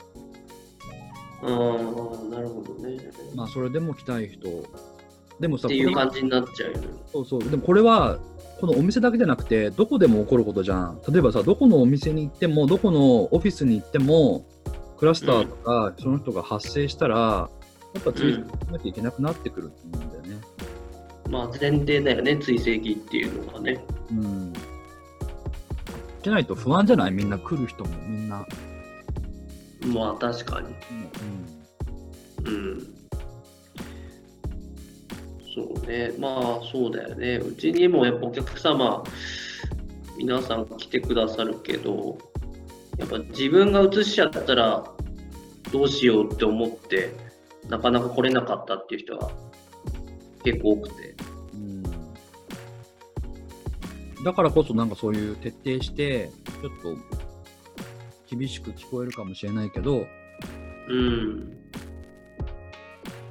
[1.41, 1.49] ああ、
[2.29, 2.97] なるほどね。
[3.35, 4.47] まあそれでも来たい人
[5.39, 6.87] でもさっていう感じになっちゃうよね。
[7.11, 7.43] そうそう。
[7.43, 8.19] でもこれは
[8.59, 11.01] このお店だけじゃなくてどこでも起こることじゃん。
[11.09, 14.45] 例えばさどこのお店に行ってもどこのオフィスに行っても
[14.97, 17.49] クラスターとかその人が発生したら
[17.93, 20.41] やっぱ追跡しなきゃいけなくなってくると思うんだよね。
[21.29, 23.83] まあ前提だよね、追跡っていうのがね。
[24.11, 24.53] うん。
[26.23, 27.11] じゃないと不安じゃない？
[27.11, 28.45] みんな来る人もみんな、
[29.87, 30.67] まあ確かに。
[32.45, 32.53] うん。
[32.53, 32.94] うん。
[35.55, 37.37] そうね、まあそうだよね。
[37.37, 39.03] うちにもやっぱお客様、
[40.17, 42.17] 皆さん来てくださるけど、
[42.97, 44.83] やっぱ自分が移しちゃったら
[45.71, 47.15] どうしようって思って、
[47.69, 49.31] なかなか来れなかったっていう人は
[50.43, 51.15] 結構多くて。
[51.53, 51.83] うん
[54.25, 60.05] だからこそなんかそういう徹底して、ちょっと厳しく聞こえるかもしれないけど、
[60.89, 61.57] うん。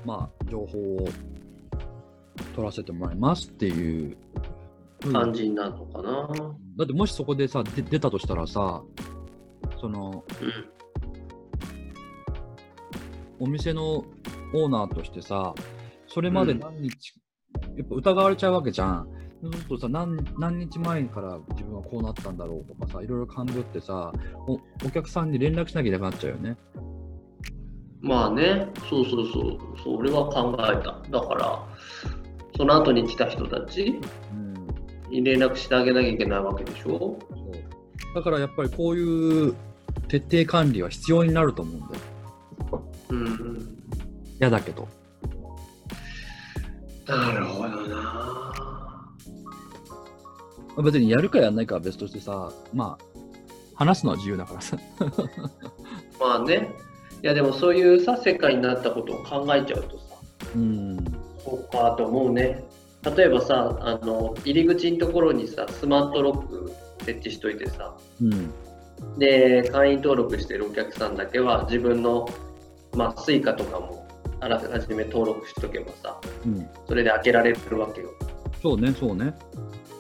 [0.05, 1.09] まあ、情報を
[2.55, 4.17] 取らせてもらいますっていう
[5.13, 6.29] 感じになるのかな。
[6.79, 8.83] だってもしそこでさ、で出たとしたらさ、
[9.81, 10.75] その、うん。
[13.41, 15.55] お店のオーナーとしてさ、
[16.07, 17.15] それまで何日、
[17.77, 19.09] やっぱ疑われちゃうわけじゃん。
[19.43, 24.13] そうするとさ何、何日前から自分はこうなったんだろうとかさ、いろいろ勘ぐってさ、
[24.47, 24.55] お
[24.87, 26.57] お客さんに連絡しなきゃいけなくなっちゃうよね。
[28.01, 31.03] まあね、そうそうそう、それは考えた。
[31.11, 31.67] だから、
[32.57, 34.01] その後に来た人たち
[34.33, 34.55] うん
[35.11, 36.99] に連絡してあげなきゃいけないわけでしょ？
[36.99, 37.19] そ
[37.51, 39.55] うだからやっぱりこういう
[40.09, 41.93] 徹底管理は必要になると思うんだよ。
[43.11, 43.79] うん。
[44.41, 44.89] 嫌だけど。
[47.07, 47.95] なるほどな。
[47.97, 49.15] ま
[50.79, 53.05] あ別にやるかやんないかは別としてさ、まあ、
[53.75, 54.79] 話すのは自由だからさ。
[56.21, 56.75] まあね。
[57.23, 60.05] いやでもそういうさ、世界になったことを考えちゃうとさ、
[60.55, 60.97] うん。
[61.45, 62.65] そうかと思うね。
[63.17, 66.73] 例えばさ、あの入り口のところにさ、スマートロック
[67.05, 68.51] 設置しといてさ、うん。
[69.19, 72.27] で、会員登録してるお客さんだけは自分の、
[72.95, 74.07] まあ、 Suicaとかも
[74.41, 76.69] あらかじめ登録しとけばさ、うん。
[76.87, 78.09] それで開けられるわけよ。
[78.63, 79.35] そうね、そうね。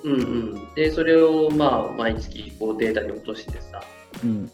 [0.04, 0.16] うんう
[0.56, 0.74] ん。
[0.74, 3.82] で、それをまあ、毎月こうデータに落としてさ、
[4.22, 4.50] うん。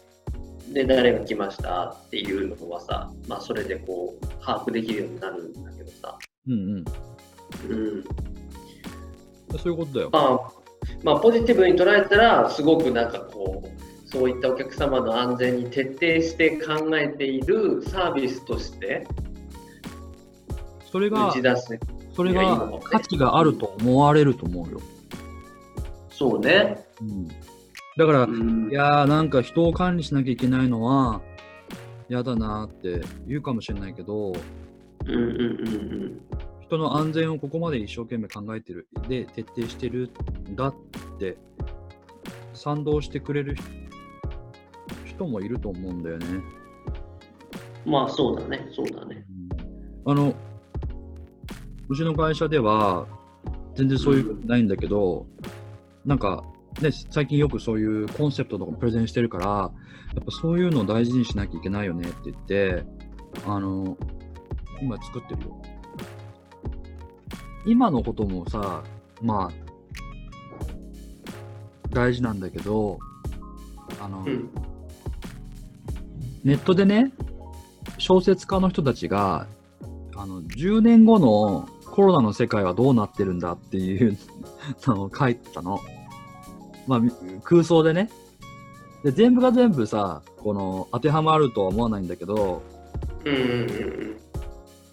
[0.73, 6.85] で、誰が来ましたっていうのはさ、まあ、それでこう、把握できるようになるんだけどさ、うんうん。
[7.69, 8.03] うん。
[9.59, 10.09] そういうことだよ。
[10.11, 10.51] まあ、
[11.03, 19.07] まあ、ポジティブに捉えたら、すごくなんかこう、そういったお客様の安全に徹底して考えているサービスとして
[20.91, 21.79] それが打ち、出す。
[22.13, 24.81] それが価値があると思われると思うよ。
[26.09, 26.83] そうね。
[26.99, 27.27] うん。
[27.97, 31.21] だから、うんいやーなんか人を管理しなきゃいけないのは
[32.09, 34.33] 嫌だなーって言うかもしれないけど
[35.03, 40.11] 人の安全をここまで一生懸命考えてるで徹底してる
[40.49, 40.75] んだっ
[41.19, 41.37] て
[42.53, 43.55] 賛同してくれる
[45.05, 46.27] 人もいると思うんだよね。
[47.85, 47.91] うん。
[47.91, 48.67] まあ、そうだね。
[48.71, 49.25] そうだね。
[50.05, 50.33] あの
[51.89, 53.07] うちの会社では
[53.75, 55.25] 全然そういうことないんだけど、
[56.05, 56.43] なんか
[56.81, 62.85] ね、最近よくそういうコンセプトとかもプレゼンしてるから、やっぱそういうのを大事にしなきゃいけないよねって言って、
[63.45, 63.97] あの、
[64.81, 65.61] 今作ってるよ。
[67.65, 68.83] 今のこともさ、
[69.21, 69.71] まあ、
[71.89, 72.97] 大事なんだけど、
[73.99, 74.49] あの、うん。
[76.43, 77.11] ネットでね、
[77.99, 79.45] 小説家の人たちが、
[80.15, 84.17] あの、10年後のコロナの世界はどうなってるんだっていう
[84.87, 85.79] のを書いてたの。
[86.87, 87.11] まあ、み
[87.43, 88.09] 空想でね。
[89.03, 92.63] で、全部が全部さ、この、当てはまるとは思わないんだけど、
[93.23, 94.20] うんうん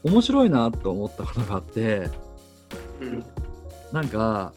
[0.05, 2.09] 面白いなと思ったことがあって、
[3.01, 3.09] うん。
[3.09, 3.25] うん。
[3.93, 4.53] なんか、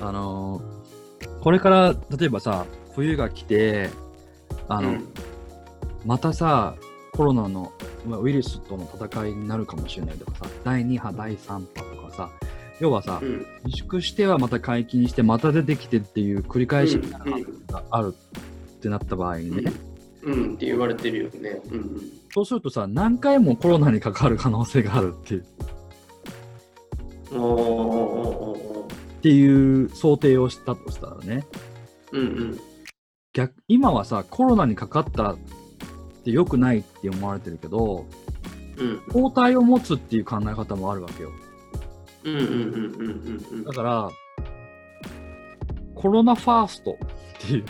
[0.00, 0.62] あの
[1.42, 3.90] これから、例えばさ、冬が来て、
[4.68, 5.08] あの、うん。
[6.04, 6.74] またさ、
[7.12, 7.72] コロナの
[8.06, 12.30] まあウイルスとの戦いになるかもしれないとかさ、第2波、第3波とかさ、
[12.80, 13.46] 要はさ、うん。
[13.64, 17.20] 自粛してはまた解禁して、また出てきてっていう繰り返しが
[17.90, 18.14] ある
[18.76, 19.72] ってなった場合にね、
[20.22, 20.54] うん。
[20.54, 21.60] って言われてるよね。
[21.70, 21.74] うん。
[21.74, 22.00] うん。
[22.34, 25.44] そうするとさ、何回もコロナにかかる可能性があるっていう
[29.18, 31.46] っていう想定をしたとしたらね、
[32.10, 32.60] うんうん。
[33.32, 35.38] 逆今はさ、コロナにかかったっ
[36.24, 38.06] て良くないって思われてるけど、
[38.78, 41.30] うん抗体を持つっていう考え方もあるわけよ。
[42.24, 44.10] うんうんうんうんうんだから、
[45.94, 46.96] コロナファーストっ
[47.40, 47.64] ていう、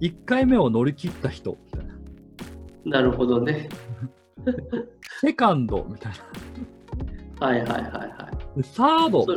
[0.00, 1.87] 1回目を乗り切った人みたいな、
[2.88, 3.68] なるほどね。
[5.20, 6.12] セカンドみたい
[7.40, 8.62] はいはいはいはい。
[8.62, 9.34] サードそ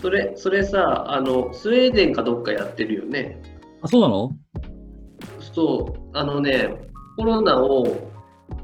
[0.00, 3.40] それ、それさ、あの、スウェーデンかどっかやってるよね。
[3.82, 4.36] あ、そうなの？
[5.52, 6.74] そう、あのね、
[7.16, 7.84] コロナを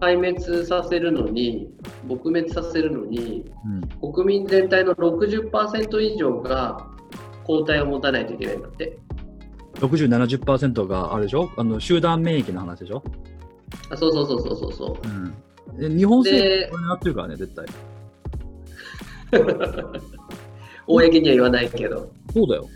[0.01, 1.69] 壊滅させるのに、
[2.09, 3.45] 撲滅させるのに、
[4.01, 4.13] うん。
[4.13, 6.89] 国民全体の60%以上が
[7.45, 8.99] 抗体を持たないといけないんだって。
[9.81, 11.51] 60、70%があれでしょ？
[11.57, 13.03] あの集団免疫の話でしょ？
[13.91, 15.09] あそうそうそうそうそうそう。
[15.09, 15.35] うん。
[15.79, 17.67] で日本政で府これやってるからね、絶対。
[20.87, 22.11] 公には言わないけど。
[22.33, 22.69] そうだよ。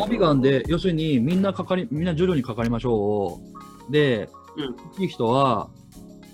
[0.00, 3.40] アビガンで、要するにみんなかかり、みんな徐々にかかりましょ
[3.88, 3.92] う。
[3.92, 5.68] で、うんいい人は、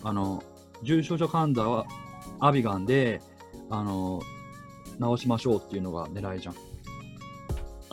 [0.03, 0.43] あの、
[0.83, 1.87] 重症者患者は
[2.41, 3.21] アビガンで、
[3.71, 4.21] あの、
[5.17, 6.55] 治しましょうっていうのが狙いじゃん。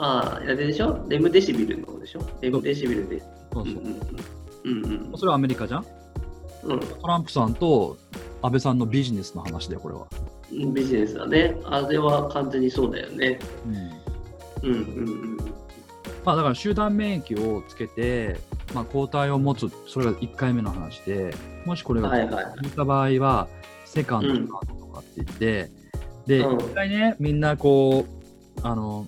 [0.04, 1.06] ああ、あれでしょ？
[1.08, 2.22] レムデシビルの方でしょ？
[2.42, 3.22] レムデシビルで。
[3.54, 3.74] そうそう。
[3.76, 5.86] うんうんうんうんそれはアメリカじゃん？
[6.64, 7.98] うんトランプさんと
[8.42, 10.08] 安倍さんのビジネスの話だよ、これは。
[10.52, 10.74] うん。
[10.74, 11.56] ビジネスだね。
[11.66, 13.40] あれは完全にそうだよね。
[14.64, 14.70] うん。
[14.70, 14.78] うんう
[15.38, 15.38] ん
[16.24, 18.40] まあだから集団免疫をつけて、
[18.76, 21.34] まあ抗体を持つ、それが1回目の話で、
[21.66, 22.10] もしこれうん。
[22.10, 22.22] がは
[22.64, 23.48] いた場合は、
[23.86, 25.72] セカンド、うんサードとかって言って、
[26.28, 29.08] で、うん一回ね、みんなこう、あの、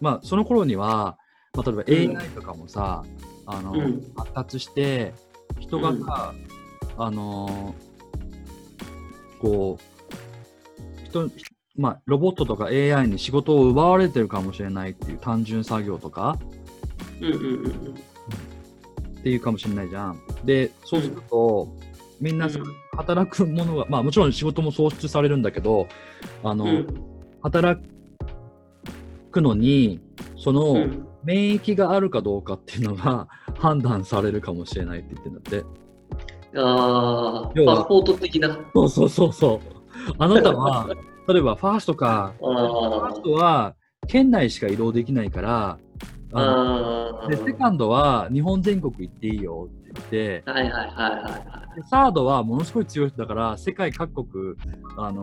[0.00, 1.18] まあその頃には、
[1.54, 3.04] まあ例えば AI とかもさ、
[3.46, 4.12] あの、うん。
[4.16, 5.14] 発達して、
[5.58, 6.34] 人がさ、
[6.96, 7.94] あのー
[9.44, 11.30] こう、人、
[11.76, 16.38] まあ、ロボットとか AI に仕事を奪われてるかもしれないっていう単純作業とか
[17.20, 17.72] うんうんうんうん。
[19.20, 20.20] っていうかもしれないじゃん。
[20.44, 21.68] で、そうすると、
[22.20, 22.48] みんな
[22.96, 25.88] 働くものが、まあもちろん仕事も創出されるんだけど、
[26.42, 26.86] あの、うん。
[27.42, 27.82] 働
[29.34, 30.00] くのに、
[30.36, 35.64] その、うん免疫があるかどうかっていうのが 判断されるかもしれないって言ってんだって。
[36.54, 38.58] ああ、要はパスポート的な。
[38.74, 39.60] そうそうそうそう。
[40.18, 40.86] あなたは、
[41.26, 43.74] 例えばファーストか、ファあーストは
[44.06, 45.78] 県内しか移動できないから、
[46.34, 47.26] あ。
[47.30, 54.54] で、セカンドは日本全国行っていいよって言って、はいはいはいはでサードはものすごい強い人だから、世界各国
[54.98, 55.22] あの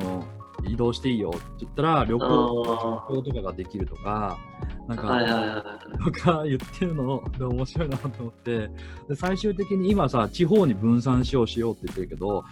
[0.68, 2.20] 移動していいよって言ったら、旅い。
[2.20, 4.38] 行あ旅行とかができるとか、
[4.88, 5.02] なんあ。
[5.02, 6.04] か、はいはいはい。
[6.04, 8.70] とか言ってるので面白いなと思って
[9.08, 12.44] で最終的に今さ地方に分散しようしようって言ってるけど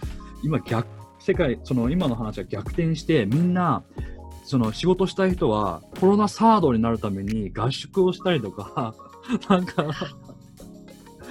[0.42, 0.86] 今逆
[1.18, 3.82] 世界その今の話は逆転してみんな
[4.44, 8.94] その仕事したい人はコロナサードになるために合宿をしたりとか
[9.48, 9.86] なんか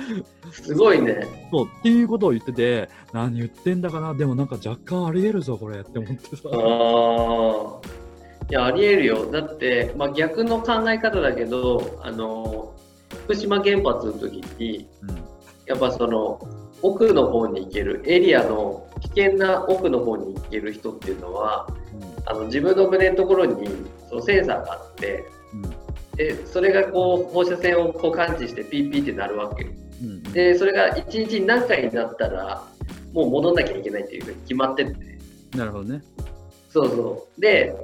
[0.52, 1.26] すごいね。
[1.52, 8.10] そうっていうことを言ってて何言ってんだかなでもなんか若干ありえるぞこれって思ってさああ。
[8.50, 9.32] いや、ありえるよ。
[9.32, 12.74] だって、まあ、逆の考え方だけど、あの、
[13.26, 15.20] 福島原発の時に、うん
[15.68, 16.40] やっぱその、
[16.82, 21.68] 奥の方に行ける、エリアの危険な奥の方に行ける人っていうのは、
[22.26, 23.70] あの自分の胸のところに
[24.10, 29.70] そのセンサーがあって、うんでそれがこう放射線をこう感知してピーピーってなるわけ
[30.34, 32.64] でそれが1日に何回になったら
[33.14, 34.96] もう戻んなきゃいけないっていうふうに決まってて
[35.56, 36.02] なるほどね。
[36.70, 37.42] そうそう。
[37.42, 37.76] で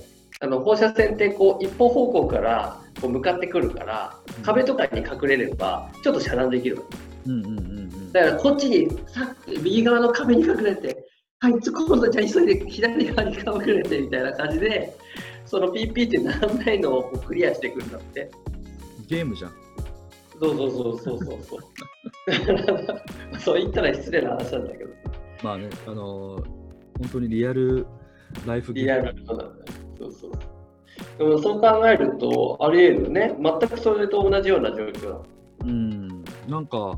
[0.42, 6.98] あの放射線ってこう一方方向からこう向かってくるから壁とかに隠れればちょっと遮断できるわけ。
[7.32, 8.12] うんうんうんうん。
[8.12, 11.06] だからこっちにさ右側の壁に隠れて
[11.40, 14.96] はい今度じゃあ急いで左側に隠れてみたいな感じで
[15.46, 18.30] そのピーピーってならないのをクリアしていくんだって。
[19.08, 19.52] ゲームじゃん
[20.40, 21.62] そうそうそうそうそうそう。
[23.40, 24.90] そう言ったら失礼な話なんだけど、
[25.44, 26.66] まあねあのー
[27.00, 27.86] 本当にリアル
[28.46, 29.52] ライフリアルなんだよ
[29.98, 30.32] そうそう。
[31.18, 33.36] でもそう考えると、あり得るね。
[33.42, 35.20] 全くそれと同じような状況だ。
[35.64, 36.08] うん、
[36.48, 36.98] なんか、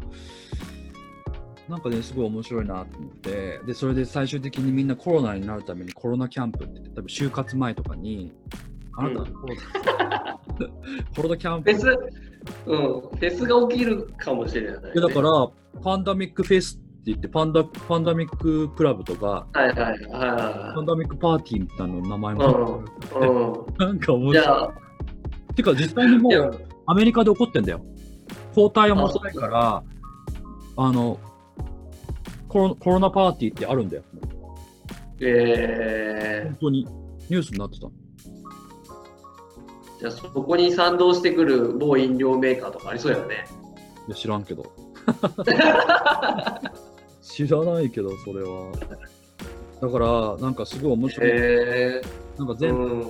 [1.69, 8.31] なんかね、すごい面白いなと思って、で、それで最終的にみんなコロナになるためにコロナキャンプって多分就活前とかに、
[8.97, 9.33] あなた、うん
[11.15, 11.97] コロナ、 キャンプフェス、
[12.65, 14.91] うん、フェスが起きるかもしれない、ね。
[14.93, 15.47] でだから、
[15.81, 23.29] パンデミックフェスって言って、パンデパンデミッククラブとか、はいはいはいはパンダミックパーティーみたいなの名前いも、はい。
[23.29, 23.33] う
[23.63, 23.65] ん。
[23.87, 24.47] なんか面白い。
[24.47, 24.73] あ、
[25.55, 27.81] てか、実際にもう、アメリカで起こってんだよ。
[28.53, 29.83] 抗体をたいから、
[30.79, 31.19] あの
[32.47, 34.03] コロ、コロナパーティーってあるんだよ。
[35.19, 36.85] え本当に。
[37.29, 37.87] ニュースになってた。
[39.97, 43.45] ー、じゃあそこに賛同してくる某飲料メーカーとかありそうやね。
[44.07, 44.71] いや知らんけど。
[47.21, 48.71] 知らないけど、それは。
[49.81, 51.29] だから、なんかすごい面白い。
[51.29, 52.01] へ
[52.37, 53.01] なんかー、全部、うん。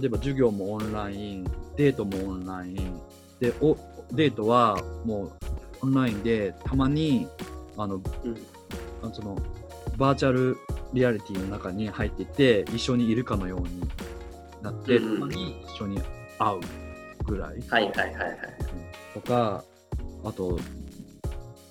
[0.00, 1.44] 例えば授業もオンライン、
[1.76, 3.00] デートもオンライン、
[3.40, 3.76] で、お
[4.12, 5.32] デートはもう
[5.82, 7.26] オンラインで、たまに、
[7.76, 8.02] あの、うん
[9.12, 9.36] その、
[9.96, 10.58] バーチャル
[10.92, 13.68] リアリティの中に入ってて、一緒にいるかのように
[14.62, 16.00] なって、うんたまに一緒に
[16.38, 16.60] 会う
[17.24, 17.60] ぐらい。
[17.68, 18.36] はいはいはいはい。
[19.14, 19.64] とか、
[20.24, 20.58] あと、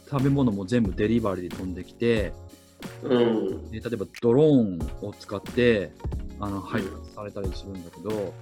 [0.10, 2.34] 食べ物も全部デリバリーで飛んできて、
[3.04, 3.72] うん。
[3.72, 5.92] で例えばドローンを使って
[6.40, 8.34] あの配達されたりするんだけど、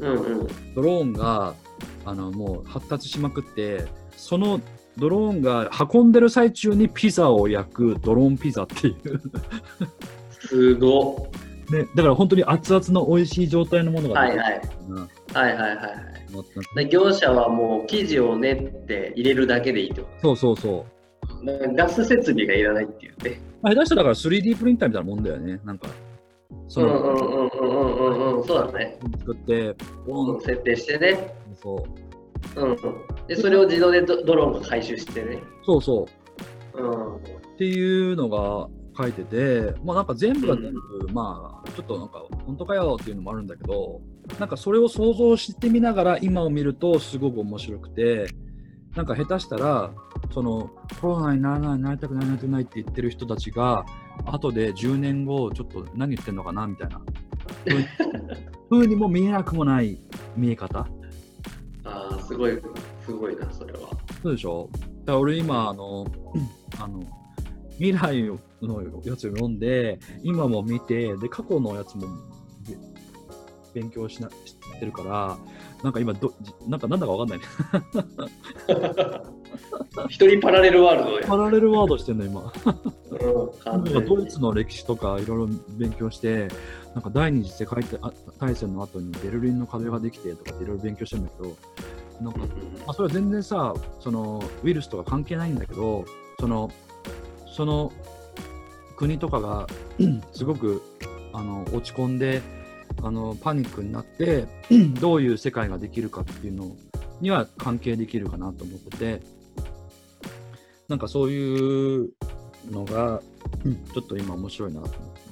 [0.00, 0.74] うんうん。
[0.74, 1.54] ドローンが
[2.04, 4.60] あのもう発達しまくって、その
[4.98, 9.20] ドローンが運んでる最中にピザを焼くドローンピザっていう、
[10.30, 11.30] すご
[11.70, 20.96] ね、だから本当に熱々の美味しい状態のものがはいはいはいはいはい業者はもう生地を練って入れるだけでいいってこそうそうそう。
[21.74, 23.40] ガス設備がいらないっていうね。
[23.62, 25.60] まあ下手したらだから 3D プリンターみたいなもんだよね。
[25.64, 25.88] なんか、
[26.68, 28.44] そうんうの、んうんうんうんうんうん。
[28.44, 28.98] そうだね。
[29.18, 29.74] 作って、
[30.06, 31.34] ボーン設定してね。
[31.62, 31.86] そ
[32.56, 32.78] ううんうん。
[33.26, 35.42] で、それを自動でドドローンが回収してね。
[35.64, 36.06] そうそ
[36.74, 36.82] う。
[36.82, 37.16] うん。
[37.16, 37.18] っ
[37.58, 40.80] ていうのが書いてて、まあなんか全部が全部、
[41.12, 44.00] まあちょっとなんか本当かよっていうのもあるんだけど、
[44.38, 48.26] なんかそれを想像してみながら今を見るとすごく面白くて、
[48.94, 49.92] なんか下手したら、
[50.32, 50.70] その
[51.00, 53.84] コロナにならない、なりたくない、なりたくないって言ってる人たちが、
[54.24, 57.00] 後で10年後、ちょっと何言ってんのかなみたいな、
[58.70, 60.00] ふうにも見えなくもない
[60.36, 60.86] 見え方。
[61.84, 62.58] ああ、すごい、
[63.04, 63.90] すごいな、それは。
[64.22, 64.68] そうでしょ？
[65.04, 66.06] から俺今、あの、
[66.80, 67.00] あの、
[67.78, 68.22] 未来
[68.62, 72.06] のやつを読んで、今も見て、で、過去のやつも
[73.74, 75.36] べ勉強しなしてるから、
[75.82, 77.44] なんか今ど、じなんかなんだかわかんないね。
[80.08, 81.26] 一人パラレルワールドや。
[81.26, 82.40] パラレルワードしてんの、今。
[82.40, 82.50] うん
[83.64, 85.48] なんかドイツの歴史とかいろいろ
[85.78, 86.48] 勉強して、
[86.94, 87.84] なんか第二次世界
[88.38, 91.56] 大戦の後にベルリンの壁ができてとかっていろいろ勉強してるんだけど、
[92.22, 92.46] なんか、ま
[92.88, 96.04] あ、それは全然さ、そのウイルスとか関係ないんだけど、
[96.40, 96.70] その、
[97.56, 97.90] その
[98.98, 99.66] 国とかが
[100.32, 100.82] すごく
[101.32, 102.42] あの落ち込んで、
[103.02, 104.46] あのパニックになって、
[105.00, 106.76] どういう世界ができるかっていうの
[107.22, 109.22] には関係できるかなと思ってて、
[110.86, 112.10] なんかそういう
[112.70, 113.22] のが、
[113.64, 115.26] うんちょっと今面白いなと思って。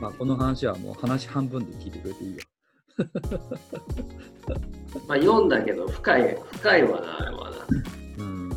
[0.00, 2.38] まあ、この話はもう話半分で聞いてくれていいよ。
[2.98, 3.04] ど。
[5.08, 7.50] まあ読んだけど深い、深いわな、あれは
[8.18, 8.48] うん。
[8.48, 8.56] な。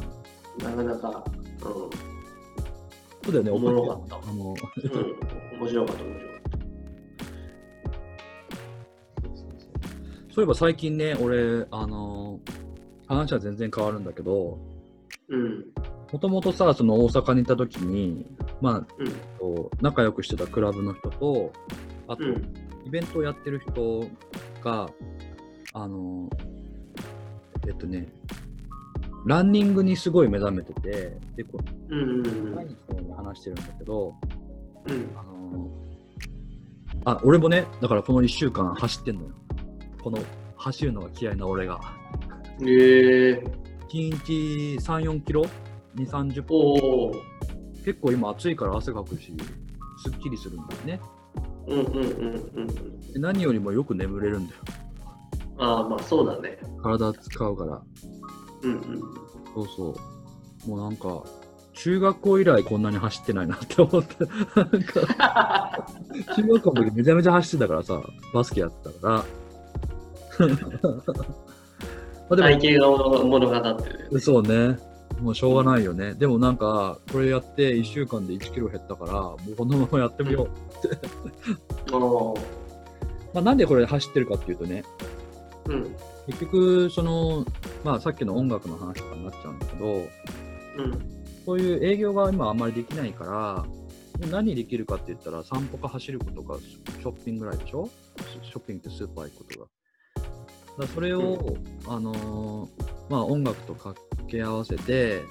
[0.60, 1.24] なかなか、
[1.62, 1.90] うそ
[3.30, 4.18] うだよね、おもろかった。
[4.18, 4.48] あの、ん、うん、
[5.60, 6.38] 面白かった、面白かっ
[10.38, 12.40] そういえば最近ね、俺、あの、
[13.08, 14.60] 話は全然変わるんだけど、
[16.12, 18.26] もともとさ、その大阪にいた時に、
[18.62, 21.52] まうん、あ、こう仲良くしてたクラブの人と、
[22.08, 22.54] あと、うん、
[22.88, 24.08] イベントをやってる人
[24.64, 24.90] が、
[25.74, 26.30] あの、
[27.68, 28.08] えっとね、
[29.26, 31.60] ランニングにすごい目覚めてて、で、こ
[31.90, 34.16] うん、うん、う毎日のように話してるんだけど、
[34.86, 35.70] うん、あの
[37.04, 39.30] あ、俺もね、だからこの1週間走ってんのよ。
[40.02, 40.20] この
[40.56, 41.82] 走るのが嫌いな俺が。
[42.66, 43.44] ええ
[43.90, 45.46] 1日3、4キロ
[45.98, 47.22] ?2、30分。
[47.84, 49.34] 結構今暑いから汗かくし、
[50.02, 51.02] すっきりするんだよね。
[51.68, 53.02] うん、うん、うん、うん。
[53.14, 54.62] で何よりもよく眠れるんだよ。
[55.60, 56.58] ああ、まあそうだね。
[56.82, 57.82] 体使うから。
[58.64, 59.00] うん、うん。
[59.54, 59.96] そうそ
[60.66, 60.70] う。
[60.70, 61.24] もうなんか、
[61.74, 64.16] 中学校以来こんなに走ってないなって思って。
[66.36, 68.02] 中学校の時めちゃめちゃ走ってたからさ、
[68.34, 69.14] バスケやってたから。
[69.18, 69.26] ま
[72.32, 74.20] あでも体型が物語ってる。
[74.20, 74.78] そうね。
[75.22, 76.14] もうしょうがないよね。
[76.14, 80.48] でもなんか、これやって1週間で1キロ減ったから、もうこのままやってみよ
[81.92, 81.96] う。
[81.96, 82.40] おー
[83.34, 84.84] まあ、なんでこれ走ってるかっていうとね、
[85.66, 85.96] うん、
[86.28, 87.46] 結局、その、
[87.84, 90.08] まあさっきの音楽の話とかになっちゃうんだけど、うん、
[91.46, 93.66] そういう営業が今あんまりできないか
[94.22, 97.90] ら、何できるかって言ったら散歩か走ることかショッピングぐらいでしょ？
[98.42, 99.68] ショッピングってスーパー行くことが。
[100.86, 101.56] だそれを、
[101.88, 103.74] あのーまあ音楽と
[104.28, 105.24] 掛け合わせて、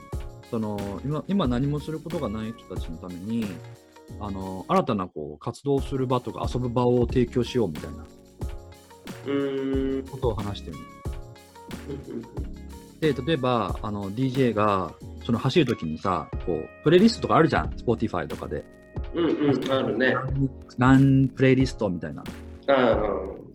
[0.51, 3.47] その今今何もすることがない人たちのために、
[4.21, 8.05] あのー新たなこう活動する場とか遊ぶ場を提供しようみたいな
[10.11, 10.77] ことを話してる
[13.01, 14.93] で、例えば、あの、DJ が、
[15.25, 18.65] その走るときにさ、こう、プレイリストとかあるじゃん、Spotify とかで。
[19.15, 20.15] うん、うん、あるね。
[20.79, 22.23] ランプレイリストみたいな。
[22.69, 22.97] ああ、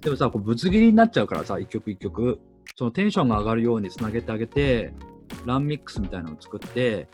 [0.01, 2.39] でもさ、こうぶつ切りになっちゃうからさ、一曲一曲。
[2.75, 4.93] そのテンションが上がるようにつなげてあげて、
[5.45, 7.07] ランミックスみたいなのを作って、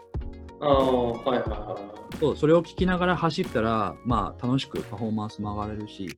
[0.60, 1.78] ああ、はいはいは
[2.20, 6.10] そうそれを聴きながら走ったら、まあ、楽しくパフォーマンスも上がれるし、い。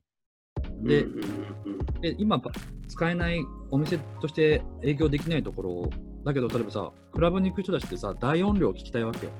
[0.82, 1.22] でうん、うん、
[1.66, 2.50] うん、で今パ
[2.88, 5.90] 使えないお店として営業できないところを、
[6.24, 9.32] だけど、例えばさ、クラブに行く人たちってさ、大音量聞きたいわけよ。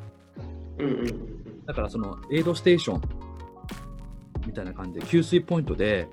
[0.79, 1.41] うん、うん、うん。
[1.71, 3.03] だからそのエイドステーション
[4.47, 6.09] みたいな感じで給水ポイントで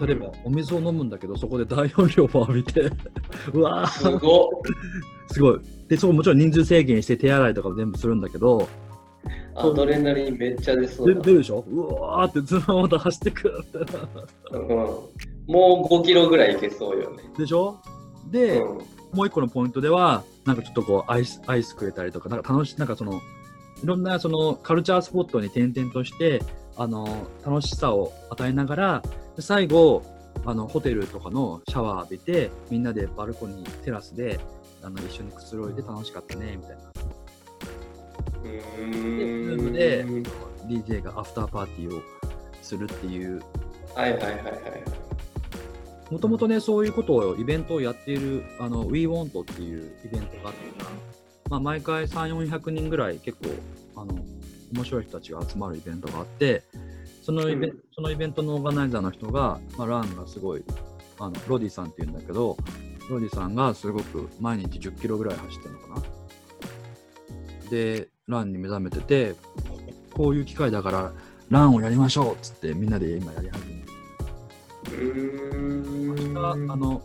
[0.00, 2.90] 例えばお水を飲むんだけどそこで大音量を浴びて
[3.54, 4.48] うわすーごっ。
[5.30, 5.60] すごい。
[5.88, 8.68] でそこもちろん人数制限して手洗いとかも全部するんだけど。
[9.56, 11.64] アドレナリンめっちゃ出そう出るでしょ？
[11.68, 13.64] うわーってずっとまた走ってくる。
[14.50, 15.08] うん、も
[15.48, 17.22] う5キロぐらいいけそうよね。
[17.38, 17.80] でしょ？
[18.30, 18.78] で、うん、
[19.12, 23.20] もう一個のポイントではなんかちょっとこうアイスアイスくれたりとかなんか楽しいなんかその
[23.82, 26.42] いろんなそのカルチャースポットに点々として
[26.76, 29.02] あの楽しさを与えながら
[29.36, 30.02] で最後
[30.44, 34.40] あのホテルとかのシャワー浴びてみんなでバルコニーテラスで
[34.84, 36.82] あの一緒にくつろいで楽しかったねみたいな
[38.42, 39.72] うでーん。
[39.72, 40.04] で
[40.66, 42.02] DJ がアフターパーティーを
[42.62, 43.42] するっていう
[43.94, 44.44] はいはいはいはい。
[46.10, 50.58] もともとねそういうことをイベントをやっているあの WeWant っていうイベントがあって
[51.50, 54.14] まあ、毎回3、400人ぐらい結構あの
[54.72, 56.62] 面白い人たちが集まるイベントがあって
[57.22, 60.64] そのイベ,、うんそのイベントのオーガナイザーの人が、まあ、ランがすごい
[61.18, 62.56] あのロディさんっていうんだけど
[63.10, 66.02] ロディさんがすごく毎日10キロぐらい走ってるのかな？
[67.70, 69.34] でランに目覚めてて
[69.68, 69.80] こ
[70.14, 71.12] こういう機会だから
[71.50, 73.92] ランをやりましょうっつってみんなで今やり始めて
[74.92, 76.38] うーん。
[76.38, 77.02] ああの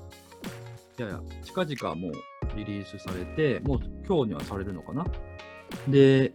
[0.98, 2.12] いやいや、近々もう
[2.58, 5.06] リリースされて、もう今日にはされるのかな？
[5.88, 6.34] で、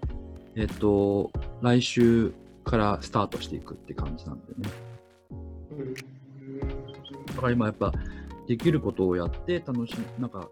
[0.56, 2.32] えっと、来週
[2.64, 4.70] からスタートしていくって感じなんでね。
[5.72, 5.94] うん
[7.26, 7.92] だから今やっぱ、
[8.46, 10.04] できることをやって楽しむ。
[10.18, 10.48] なんか、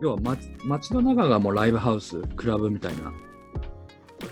[0.00, 3.12] 要は街街の中がもうライブハウス、クラブみたいな。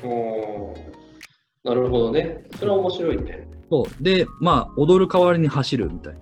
[0.02, 1.04] おー
[1.64, 2.44] なるほどね。
[2.56, 3.48] それは面白いね。
[3.70, 4.02] そう。
[4.02, 6.20] で、まあ、踊る代わりに走るみたいな。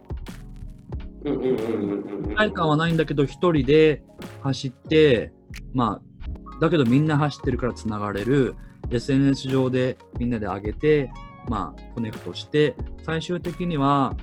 [1.25, 2.35] うんうんうんうんうん。
[2.37, 4.05] 体感はないんだけど、一人で
[4.43, 5.33] 走って、
[5.75, 8.55] まあ、だけどみんな走ってるからつながれる、
[8.91, 11.11] SNS 上でみんなで上げて、
[11.49, 14.15] まあ、コネクトして、最終的には、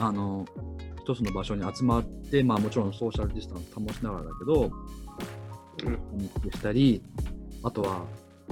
[0.00, 0.44] あの、
[1.08, 4.70] 一つの場所に集まって、まあもちろんソーシャルディスタンス保ちながらだけど、うん
[6.18, 7.02] ミックしたり、
[7.62, 8.04] あとは、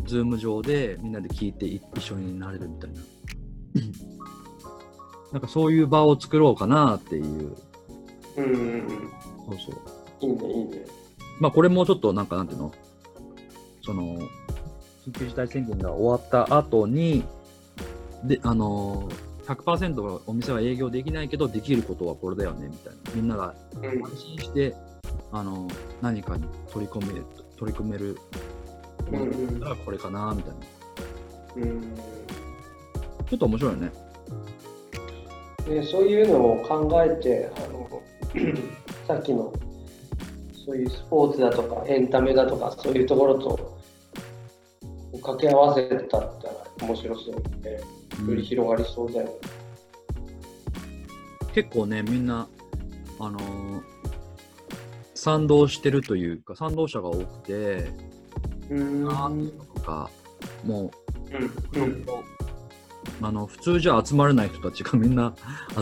[0.07, 3.01] ズーム上でみんなで聞いてい一緒になれるみたいな。
[5.33, 7.55] なんかそういう場を作ろうかなっていう。
[8.39, 8.89] うんうんうん。
[9.51, 10.31] そうそう。
[10.31, 10.87] いいね、いいね。
[11.41, 12.73] まあこれもちょっとなんかなんていうの？
[13.83, 14.19] その、
[15.07, 17.23] 緊急事態宣言が終わった後に、
[18.25, 22.99] で、あのー、100%お店は営業できないけど、できることはこれだよね、みたいな。
[23.15, 24.75] みんながうん安心して、
[25.33, 25.69] あの
[26.03, 27.21] 何かに取り込め、
[27.57, 28.19] 取り組める
[29.11, 31.71] ものだったらこれかな、みたいな。
[31.71, 31.95] うん
[33.29, 33.93] ちょっと面白いよね。
[35.69, 38.03] でそういうのを考えてあの
[39.07, 39.53] さっきの
[40.65, 43.77] そういうスポーツだとかエンタメだとかそういうところと
[45.15, 46.33] 掛け合わせたら
[46.83, 47.83] 面白そうで、
[48.27, 49.33] より広がりそうだよね。
[51.55, 52.49] 結構ね、みんな、
[53.19, 53.97] あのー
[55.15, 57.91] 賛同してるというか、賛同者が多くて、
[58.71, 60.11] うんアーティストとか、
[60.65, 60.93] も
[61.33, 62.07] う、うんうん。
[63.23, 65.35] あの普通じゃ集まれない人たちが みんな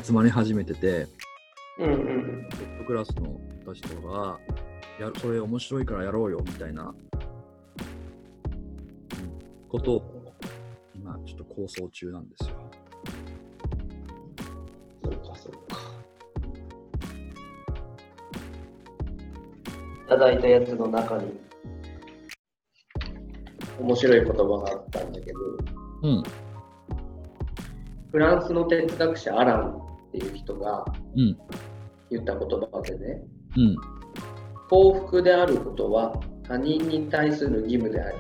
[0.03, 1.09] 集まり始めてて、
[1.79, 4.41] うんうんトップクラスの人たちとかが、
[5.01, 6.95] やそれ面白いからやろうよみたいな、うん
[9.69, 10.14] ことを
[11.05, 12.57] 今ちょっと構想中なんですよ。
[15.05, 15.79] そうかそうか。
[20.07, 21.31] いただいたやつの中に
[23.79, 25.39] 面白い言葉があったんだけど、
[26.05, 26.23] うん。
[28.11, 31.37] フランスの哲学者アランっていう人がうん。
[32.11, 33.23] 言った言葉でね、
[33.59, 33.77] うん。
[34.71, 38.17] 幸福であることは他人に対する義務であり、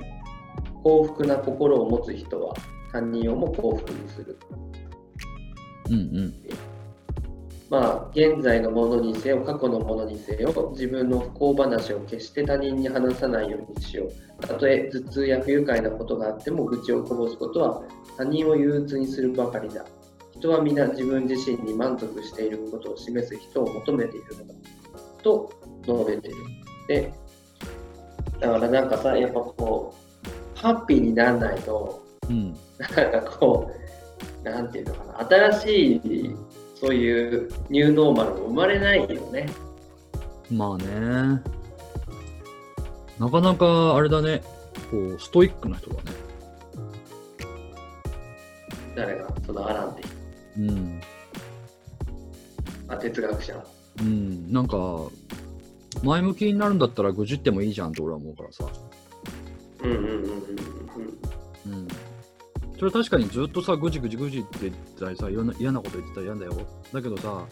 [0.82, 2.54] 幸福な心を持つ人は
[2.94, 4.38] 他人をも幸福にする。
[5.86, 5.94] うん。
[5.94, 6.34] うん。
[7.68, 14.46] まあ、現在のものにせよ、過去のものにせよ、自分の不幸話を決して他人に話さないようにしよう。
[14.46, 17.82] たとえ頭痛や不愉快なことがあっても、愚痴をこぼすことは
[18.16, 19.84] 他人を憂鬱にするばかりだ。
[20.36, 24.54] 人は皆自分自身に満足していることを示す人を求めているのだ。
[25.20, 25.52] と
[25.84, 26.36] 述べている。
[26.86, 27.12] で、
[28.38, 29.94] だからなんかさ、やっぱこ
[30.56, 32.56] う、ハッピーにならないと、うん。
[32.78, 33.70] なんかこ
[34.44, 36.36] う、なんていうのかな、新しい
[36.74, 39.48] そういうニューノーマルも生まれないよね。
[40.50, 41.42] まあね。
[43.18, 44.42] なかなかあれだね、
[44.90, 46.12] こう、ストイックな人だね。
[48.96, 50.14] 誰が、そのアランって人
[50.58, 51.00] うん。
[52.88, 53.64] あ、哲学者。
[54.00, 54.52] うん。
[54.52, 55.08] なんか、
[56.02, 58.66] 前向きになるんだったら愚痴ってもいいじゃんって俺は思うからさ。
[59.82, 60.18] うんうんうんうん
[61.66, 61.88] うんうん。
[62.78, 66.52] それ確かにずっとさ、ぐじぐじぐじって言ったりさ、嫌な嫌なこと言ってたら嫌だよ。
[66.92, 67.46] だけどさ、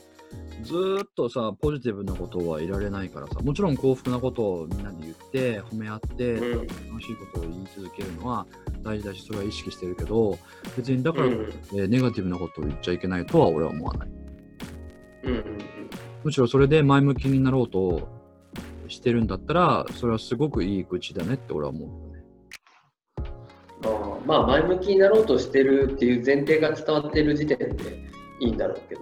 [0.63, 8.47] ずーっとさ、ポジティブなことはいられないからさ、もちろん幸福なことをみんなで言って、褒め合って、楽しいことを言い続けるのは
[8.83, 10.39] 大事だし、それは意識してるけど、
[10.77, 11.33] 別にだから、うん
[11.75, 14.09] えーネガティブなことを言っちゃいけないとは俺は思わない。
[15.25, 15.45] うんうん
[16.25, 18.09] むしろそれで前向きになろうと
[18.87, 21.89] してるんだったら、それはすごくいい愚痴だねって俺は思う。
[23.85, 27.75] あーまあ、前向きになろうとしてるっていう前提が伝わってる時点で
[28.41, 29.01] いいんだろうけど。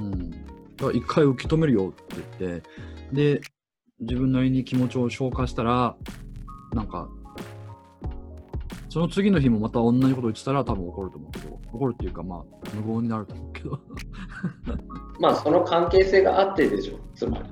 [0.00, 0.30] うん。
[0.30, 2.68] だから一回受け止めるよって言って、
[3.12, 3.40] で、
[4.00, 5.96] 自分なりに気持ちを消化したら、
[6.72, 7.08] なんか、
[8.88, 12.44] その次の日もまた同じこと言ってたら多分怒ると思うけど、怒るっていうかまあ、
[12.74, 13.78] 無言になると思うけど。
[15.20, 17.44] まあ、その関係性があってでしょ、つまり。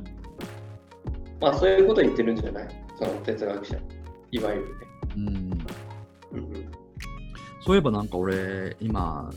[1.40, 2.68] まあ、そういうこと言ってるんじゃない？
[2.98, 3.76] その哲学者。
[4.30, 4.72] いわゆるね。
[5.16, 5.58] うん
[7.66, 9.28] そういえばなんか俺、今、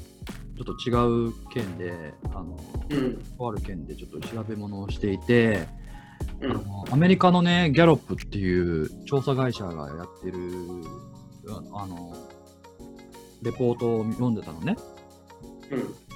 [0.55, 2.59] ちょっと違う件で、あの、
[2.89, 5.67] うんとある件でちょっと調べ物をしていて、
[6.41, 10.39] うんあのアメリカのね、ギャロップっていう調査会社がやってる、
[11.73, 12.13] ああの、
[13.41, 14.77] レポートを読んでたのね。
[15.71, 16.09] うん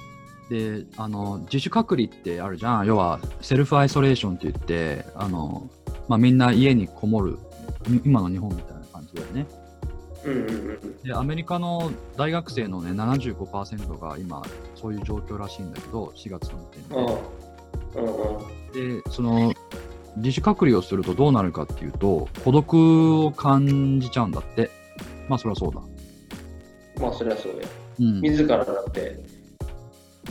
[0.50, 2.86] で、あの、自主隔離ってあるじゃん。
[2.86, 5.70] 要は、セルフアイソレーションって言って、あの、
[6.10, 7.40] まあ、みんな家にこもる、
[7.88, 9.48] い今の日本みたいな感じだよね。
[10.26, 11.02] うんうんうん。
[11.04, 14.42] で、アメリカの大学生のね、75%が今、
[14.76, 16.80] そういう状況らしいんだけど、4月の時
[18.74, 19.02] 点で。
[19.02, 19.54] で、その、
[20.18, 24.70] 自主隔離をするとどうなるかっていうと、孤独を感じちゃうんだって。
[25.28, 25.82] まあ、そりゃそうだ。
[27.02, 27.68] まあそりゃそうや。
[28.00, 28.22] うん。
[28.22, 29.20] 自らだって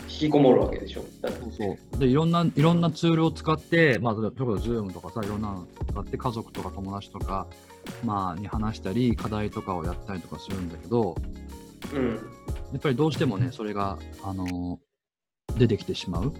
[0.09, 1.05] 引きこもるわけでしょ。
[1.21, 7.47] だってそうでいろんないろんなツールを使って、まあ、例えば Zoom とかさ、いろんなの使って家族とか友達とか、
[8.05, 11.17] まあ、に話したり、課題とかをやったりとかするんだけど、
[11.95, 12.15] うん。
[12.15, 14.79] やっぱりどうしてもね、それが、あのー
[15.59, 16.33] 出てきてしまう。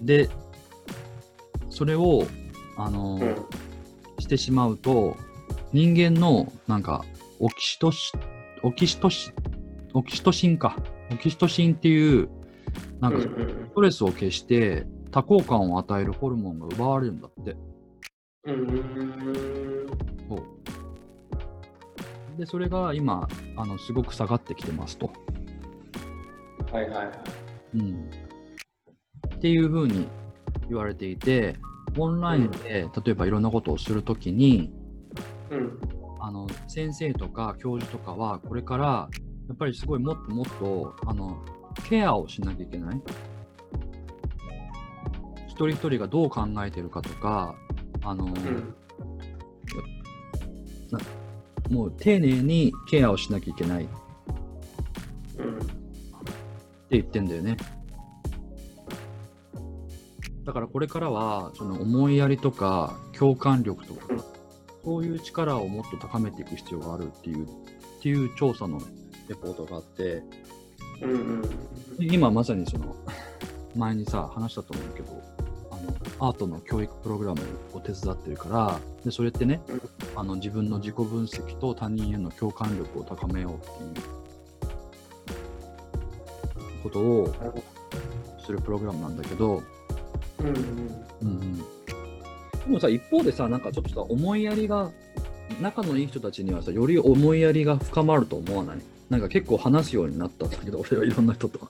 [0.00, 0.28] で、
[1.70, 2.26] それを、
[2.76, 4.20] あのーうん。
[4.20, 5.16] してしまうと、
[5.72, 7.04] 人間の、なんか、
[7.38, 8.12] オキシトシ、
[8.62, 9.32] オキシトシ、
[9.94, 10.76] オキシトシンか。
[11.12, 12.28] オキシトシンっていう、
[13.00, 13.28] なんか、ス
[13.74, 17.56] トレスを消して多幸感を与えるホルモンが奪われるんだって。
[18.44, 19.86] うんうん
[20.28, 20.42] そう
[22.38, 25.12] で、それが今、あのすごく下がってきてますと。
[26.72, 27.12] はいはいはい。
[27.74, 28.10] うん、
[29.34, 30.08] っていうふうに
[30.68, 31.56] 言われていて、
[31.98, 34.72] オンラインで、例えばいろんなことをするときに、
[35.50, 35.78] うん。
[36.20, 39.08] あの先生とか教授とかは、これから
[39.48, 41.44] やっぱりすごいもっともっとあの
[41.84, 43.02] ケアをしなきゃいけない。
[45.48, 47.54] 一人一人がどう考えてるかとか、
[48.04, 48.74] あの、うん。
[51.74, 53.94] もう丁寧にケアをしなきゃいけないって
[55.38, 55.58] うん。
[56.90, 57.56] 言ってんだよね。
[60.44, 64.18] だからこれからは、その思いやりとか共感力とかうん、
[64.84, 67.48] そういう力をもっと高めていく必要があるっていう、っ
[68.02, 68.80] ていう調査の
[69.28, 70.22] レポートがあって、
[71.00, 71.42] うんうん。
[72.00, 72.96] 今まさにその、
[73.76, 75.22] 前にさ、話したと思うけど、
[76.24, 77.40] アートの教育プログラム
[77.72, 79.82] を手伝ってるから、で、それってねうん、
[80.14, 84.04] あの、自分の自己分析と他人への共感力を高めようってい
[86.78, 87.34] うことを
[88.46, 89.62] するプログラムなんだけど、
[90.38, 90.44] ど。
[90.44, 90.54] うんうん。
[90.54, 90.64] うん
[91.22, 91.58] うん。
[91.58, 91.64] で
[92.68, 94.92] もさ、一方でさ、なんかちょっとさ、思いやりが、
[95.60, 98.78] 仲のいい人たちにはさ、より思いやりが深まると思わない？
[99.10, 101.68] なんか結構話すようになったんだけど、俺はいろんな人と。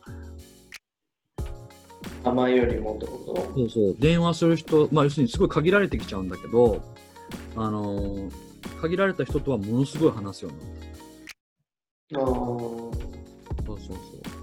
[2.35, 3.53] 名前よりもってこと？
[3.55, 6.83] そうそう、電話する人、まあ要するにすごい限られてきちゃうんだけど、
[7.57, 8.33] あのー
[8.81, 10.69] 限られた人とはものすごい話すようになっ
[12.11, 12.19] た。
[12.19, 12.27] ああ。
[12.29, 12.93] そ
[13.75, 13.97] うそう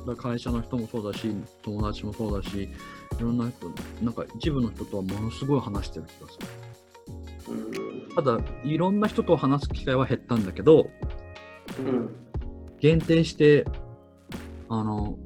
[0.05, 0.15] そう。
[0.15, 2.69] 会社の人もそうだし、友達もそうだし、い
[3.19, 3.69] ろんな人、
[4.01, 6.47] なんか一部の人とはものすごい話してる気がする。
[7.49, 10.89] うんただ、いろんな人と話す機会は減ったんだけど、
[11.79, 12.09] うん。
[12.79, 13.65] 限定して、
[14.69, 15.17] あの、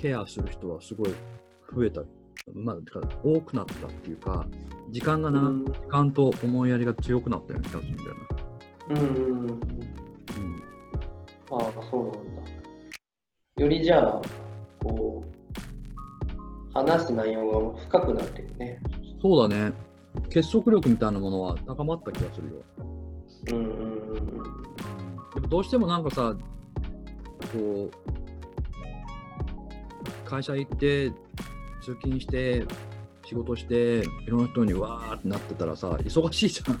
[0.00, 1.10] ケアする人はすごい
[1.74, 2.02] 増えた。
[2.54, 2.76] まあ、
[3.22, 4.46] 多くなったっていうか、
[4.90, 8.28] 時間がな、うん時間と思いやりが強くなったような気がするんだよな。
[8.88, 9.48] うんうん。
[9.48, 9.58] うん。
[11.50, 13.62] ああ、そうなんだ。
[13.62, 14.22] よりじゃあ、
[14.82, 15.38] こう、
[16.72, 18.80] 話す内容が深くなってるね。
[19.20, 19.72] そうだね。
[20.30, 22.54] 結束力みたいなものは高まった気がするよ。
[23.50, 24.20] うんうんうんうん。
[25.34, 26.34] でもどうしてもなんかさ、
[27.52, 27.90] こう、
[30.24, 31.12] 会社行って、
[31.88, 32.66] 通勤して、
[33.24, 36.80] 仕事して、いろんな人にわーってなってたらさ、忙しいじゃん。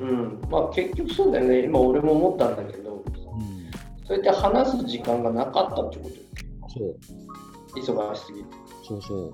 [0.00, 1.64] うん、まあ結局そうだよね。
[1.64, 3.04] 今俺も思ったんだけど、うん、
[4.06, 6.20] そうやって話す時間がなかったってことよね。
[6.68, 8.46] そう、忙しすぎて。
[8.86, 9.18] そうそう。
[9.26, 9.32] うん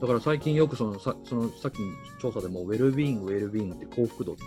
[0.00, 1.86] だから最近よくそのさそのさっきの
[2.20, 4.42] 調査でも、ウェルビーイング、ウェルビーイングって幸福度って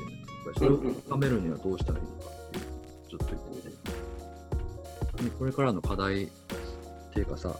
[0.55, 0.77] それを
[1.09, 2.63] 高めるにはどうしたらいいのかっていう、
[3.09, 3.69] ずっと言って
[5.23, 5.23] て。
[5.23, 6.29] でこれからの課題
[7.17, 7.55] ていうかさ、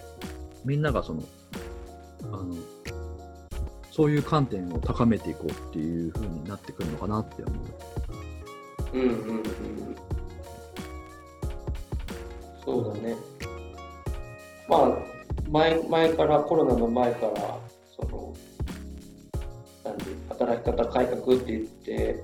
[0.66, 1.24] みんながその、
[2.26, 2.54] あの、
[3.92, 7.56] そういう観点を高めていこうっていう風になってくるのかなって思
[8.94, 8.98] う。
[8.98, 9.44] うんうんうん。
[12.64, 13.16] そうだね。
[14.70, 14.98] まあ、
[15.50, 17.58] 前前から、コロナの前から、
[18.00, 18.34] その、
[20.30, 22.24] 働き方改革って言って、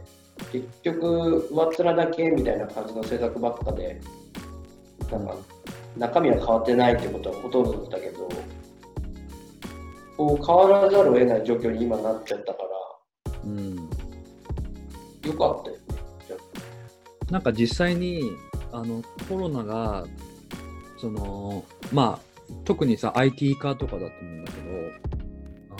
[0.51, 3.99] 結局、上っ面だけみたいな感じの政策ばっかで、
[5.09, 5.36] なんか、
[5.97, 8.29] 中身は変わってないってことはほとんどだけど、
[10.17, 13.75] こう変わらざるを得ない状況に今なっちゃったから、うん。
[13.75, 13.83] よ
[15.37, 15.83] かったよね。
[17.29, 18.31] なんか実際に
[18.71, 20.05] あのコロナが
[20.97, 24.67] そのまあ特にさ IT 化とかだと思うんだけど、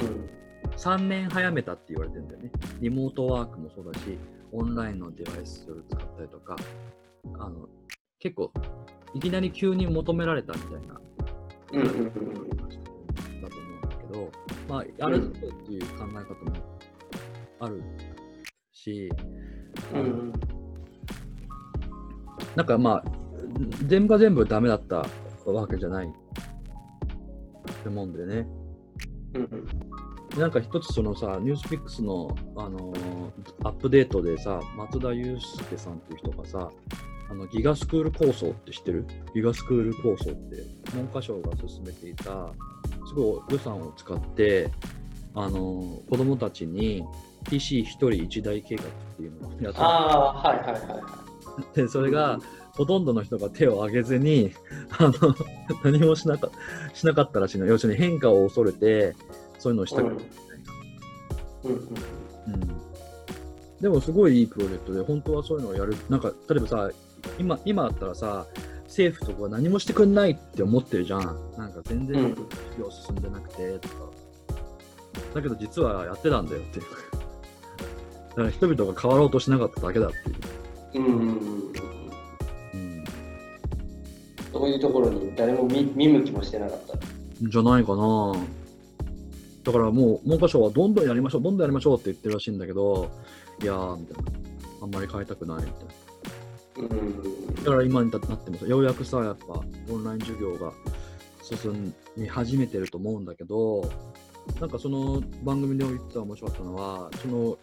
[0.08, 0.30] うん
[0.76, 2.52] 3年早めたって言われてるんだよね。
[2.82, 4.18] リモートワークもそうだし、
[4.52, 6.58] オンラインのデバイスを使ったりとか、
[7.40, 7.70] あの
[8.20, 8.52] 結構
[9.14, 11.02] いきなり急に求められたみたいな。
[11.74, 12.04] うんうんうん。
[12.06, 14.32] だと思うんだけど、
[14.68, 16.26] まあ、やるっていう考え方も
[17.60, 17.82] ある
[18.72, 19.10] し、
[19.94, 20.34] うんうん。
[22.56, 23.04] なんかまあ、
[23.88, 25.06] 全部が全部ダメだった
[25.46, 26.10] わけじゃないっ
[27.84, 28.48] て思うんでね。
[29.36, 29.68] うん
[30.38, 36.72] なんか一つそのさ、ニュースピックスの、あのーアップデートでさ、松田祐介さんっていう人がさ、
[37.34, 39.08] あのギガスクール構想って知ってる？
[39.34, 40.64] ギガスクール構想って
[40.94, 42.54] 文科省が進めていた、
[43.08, 44.70] すごい予算を使って、
[45.34, 47.04] あのー子供たちに
[47.50, 52.40] PC 一人一台計画っていうのをやってたああはいはいはいはいでそれが、
[52.72, 54.52] ほとんどの人が手を挙げずに、
[54.98, 55.12] あの、
[55.84, 56.50] 何もしなか
[56.94, 57.66] しなかったらしいの。
[57.66, 59.16] 要するに変化を恐れて、
[59.60, 60.16] そういうのをしたくない。
[61.66, 62.84] うんうんうん
[63.84, 65.94] でもすごいいいプロジェクトで、本当はそういうのをやる。
[66.10, 66.90] なんか、例えばさ、
[67.40, 68.46] 今、今だったらさ、
[68.84, 71.22] 政府とか何もしてくんないって思ってるじゃん。
[71.58, 72.48] なんか全然うん授
[72.80, 73.96] 業進んでなくてとか。
[75.34, 76.86] だけど実はやってたんだよっていう。
[78.30, 80.10] だから人々が変わろうとしなかっただけだっ
[80.92, 81.06] ていう。
[81.06, 81.74] うんうんうんうんうん
[84.54, 86.98] そういうところに誰も見見向きもしてなかった。
[87.42, 88.34] じゃないかな。
[89.64, 93.10] だからもう文科省はどんどんやりましょう、どんどんやりましょうって言ってるらしいんだけど、
[93.62, 94.32] いやー、みたいな。
[94.84, 96.03] あんまり変えたくないみたいな。
[96.78, 100.74] うんだから今になってもさ、ようやくさ、やっぱオンライン授業が
[101.42, 103.90] 進み始めてると思うんだけど、
[104.60, 107.58] なんかその番組で言ってた面白かったのは、その、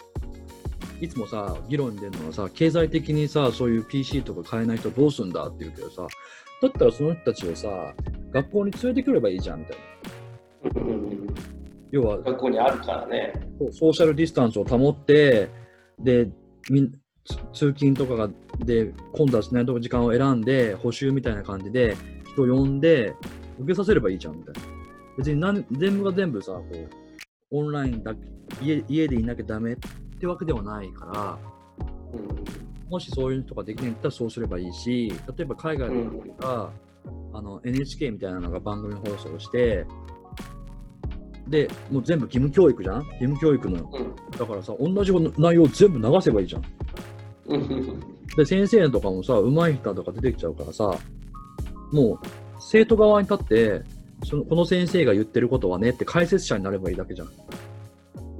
[1.00, 6.06] いつもさ、議論に出るのはさ、経済的にさ、そういう PC とか買えない人どうすんだって言うけどさ、
[6.62, 7.94] だったらその人たちをさ、
[8.30, 9.80] 学校に連れてくればいいじゃんみたいな。
[11.90, 13.32] 要は、学校にあるからね。
[13.58, 15.48] そうソーシャルディスタンスを保って、
[15.98, 16.28] で、
[16.70, 16.90] み
[17.52, 21.96] 通勤とかがで混雑しないとこ時間を選んで、補習みたいな感じで
[22.32, 23.14] 人を呼んで、
[23.58, 24.60] 受けさせればいいじゃんみたいな。
[25.18, 26.88] 別になん全部が全部さ、こう、
[27.50, 28.20] オンラインだけ
[28.62, 29.76] 家、家でいなきゃダメっ
[30.18, 31.38] てわけではないから、
[32.12, 36.72] うんもしそういうのとかできないんだったらそうすればいいし、例えば海外の人が、
[37.32, 39.86] あの NHK みたいなのが番組放送して、
[41.50, 42.96] で、もう全部義務教育じゃん？
[42.98, 46.62] 義務教育のうんだからさ、同じ内容全部流せばいいじゃん。
[48.36, 50.96] で、先生とかもさ、上手い人とか出てきちゃうからさ、
[51.92, 52.26] もう、
[52.60, 53.82] 生徒側に立って、
[54.24, 57.28] そのこの先生が言ってることはねって解説者になればいいだけじゃん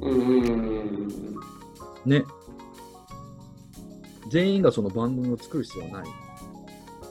[0.02, 1.08] うん
[2.04, 2.22] ね。
[4.30, 6.04] 全員がその番組を作る必要はない。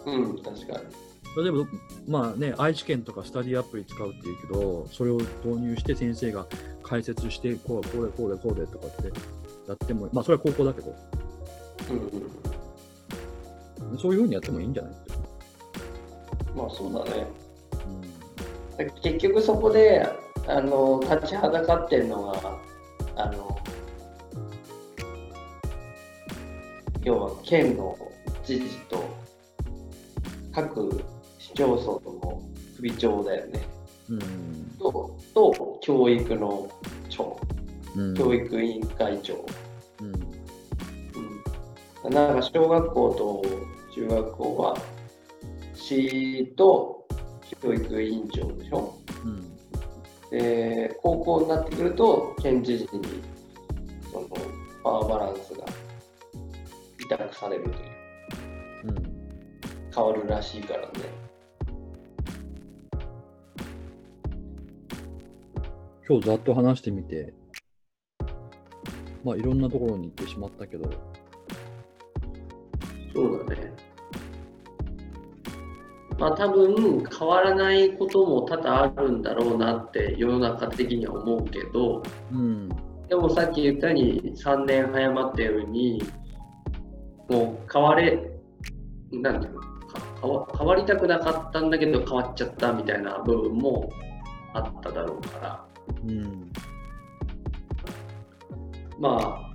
[0.05, 1.08] うん確かに。
[1.37, 1.65] 例えば、
[2.07, 6.47] まあね、愛知県とかスタディアプリ使うっていうけど、それを導入して先生が
[6.83, 9.07] 解説して、こうこうでこうでこうでとかって
[9.67, 10.95] やっても、まあそれは高校だけど、
[11.91, 11.97] うん
[13.91, 14.91] うんそういうふうにやってもいいんじゃない？
[16.55, 17.27] まあそうだね。
[18.77, 20.07] うん結局そこで
[20.47, 22.57] あの立ちはだかってるのが
[23.15, 23.59] あの
[27.03, 27.97] 要は県の
[28.45, 29.03] 知事と
[30.53, 31.03] 各
[31.59, 31.87] 市町村
[32.25, 32.41] の
[32.77, 33.67] 首長だよね。
[34.09, 34.19] うん。
[34.79, 36.71] とと教育の
[37.09, 37.37] 長。
[37.97, 38.13] うん。
[38.13, 39.45] 教育委員会長、
[39.99, 40.13] うん。
[42.05, 43.43] うん、なんか小学校と
[43.93, 44.77] 中学校は
[45.73, 47.05] 市と
[47.61, 48.97] 教育委員長でしょ。
[49.25, 50.39] うん。
[50.39, 53.03] で高校になってくると県知事に
[54.09, 54.27] その
[54.81, 55.65] パワーバランスが
[57.01, 57.75] 委託されるという。
[58.85, 59.09] うん。
[59.93, 61.18] 変わるらしいからね
[66.09, 67.35] 今日ざっと話してみて、
[69.23, 70.89] まあいろんなところに行ってしまったけど、
[73.13, 73.71] そうだね。
[76.17, 82.01] まあ多分変わらないことも多々あるんだろうなって世の中的には思うけど
[82.31, 82.69] うん、
[83.07, 86.03] でもさっき言ったように3年早まったように
[87.29, 88.31] もう変われ
[89.11, 89.67] なんていうのか
[90.21, 93.89] 変わ変わりたくなかったんだけど変わっちゃったみたいな部分も
[94.53, 95.68] あっただろうから
[96.07, 96.51] うん、
[98.99, 99.53] まあ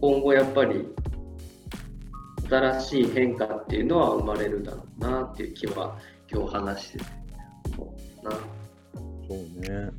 [0.00, 0.86] 今後やっぱり
[2.48, 5.98] 新しい変化っていうのは生まれるだろうなっていう気は
[6.30, 7.04] 今日話してて
[8.22, 8.30] な。
[9.28, 9.90] そうね。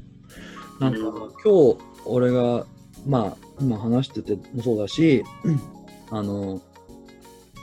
[0.79, 0.99] なんか、
[1.43, 2.65] 今日俺が、
[3.05, 5.23] まあ今話しててもそうだし、
[6.11, 6.61] あの、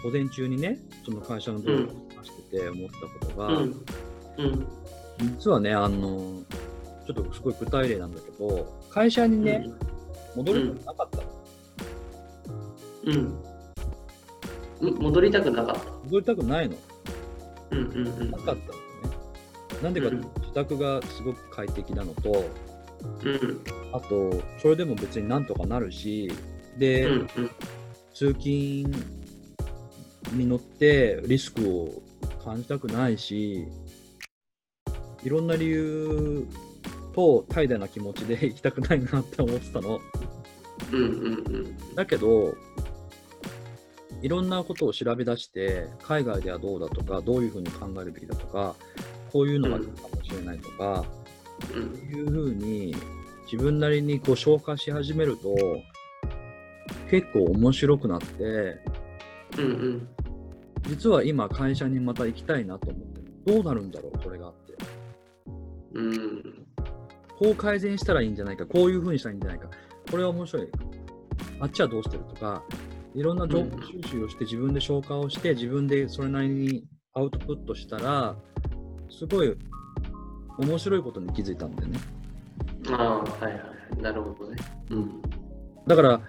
[0.03, 3.85] 午前中にね、その会社の同僚と話してて思ったことが、うん。
[4.39, 4.67] うん。
[5.37, 6.43] 実はね、あの、
[7.07, 9.69] ちょっとすごい具体例なんだけど、会社にね、
[10.35, 11.25] 戻ることなかったの。
[13.05, 15.81] うん、うん、戻りたくなかった。
[16.05, 16.77] 戻りたくないの？
[17.71, 18.77] うんうんうんなかったんだよね。
[19.83, 22.45] なんでかって自宅がすごく快適なのと、
[23.25, 23.61] うん
[23.93, 26.33] あと、それでも別になんとかなるし、
[26.79, 27.51] で、うんうん
[28.15, 28.91] 通勤
[30.33, 32.03] に乗ってリスクを
[32.43, 33.69] 感じたくないし、
[35.23, 36.47] いろんな理由
[37.17, 40.01] と怠惰な気持ちで行きたくないなって思ってたの。
[40.93, 42.55] うんうんうんだけど、
[44.21, 48.77] いろんなことを調べ出して、海外ではどうだとか、どういうふうに考えるべきだとか、
[49.33, 51.05] こういうのがいいかもしれないとか、
[51.75, 52.17] うん。
[52.17, 52.95] いうふうに
[53.51, 55.55] 自分なりにこう消化し始めると、
[57.11, 58.79] 結構面白くなって、うん
[59.59, 60.09] うん。
[60.83, 63.55] 実は今会社にまた行きたいなと思ってる。
[63.55, 64.75] どうなるんだろうこれがあって。
[65.95, 66.56] うん
[67.39, 69.69] こう改善したらいいんじゃないかこういう風にしたらいいんじゃないか。
[70.11, 70.69] これは面白い。
[71.61, 72.63] あっちはどうしてるとか
[73.15, 76.85] いろんな情報収集をして自分で消化をして自分でそれなりに
[77.15, 78.37] アウトプットしたら
[79.11, 79.57] すごい
[80.59, 81.99] 面白いことに気づいたんだよね。
[82.91, 84.57] ああはいはいなるほどね。
[84.91, 85.23] うん。
[85.87, 86.21] だから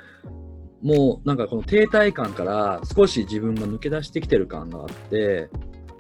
[0.82, 5.50] もうなんかこの停滞感から少し自分が抜け出してきてる感があって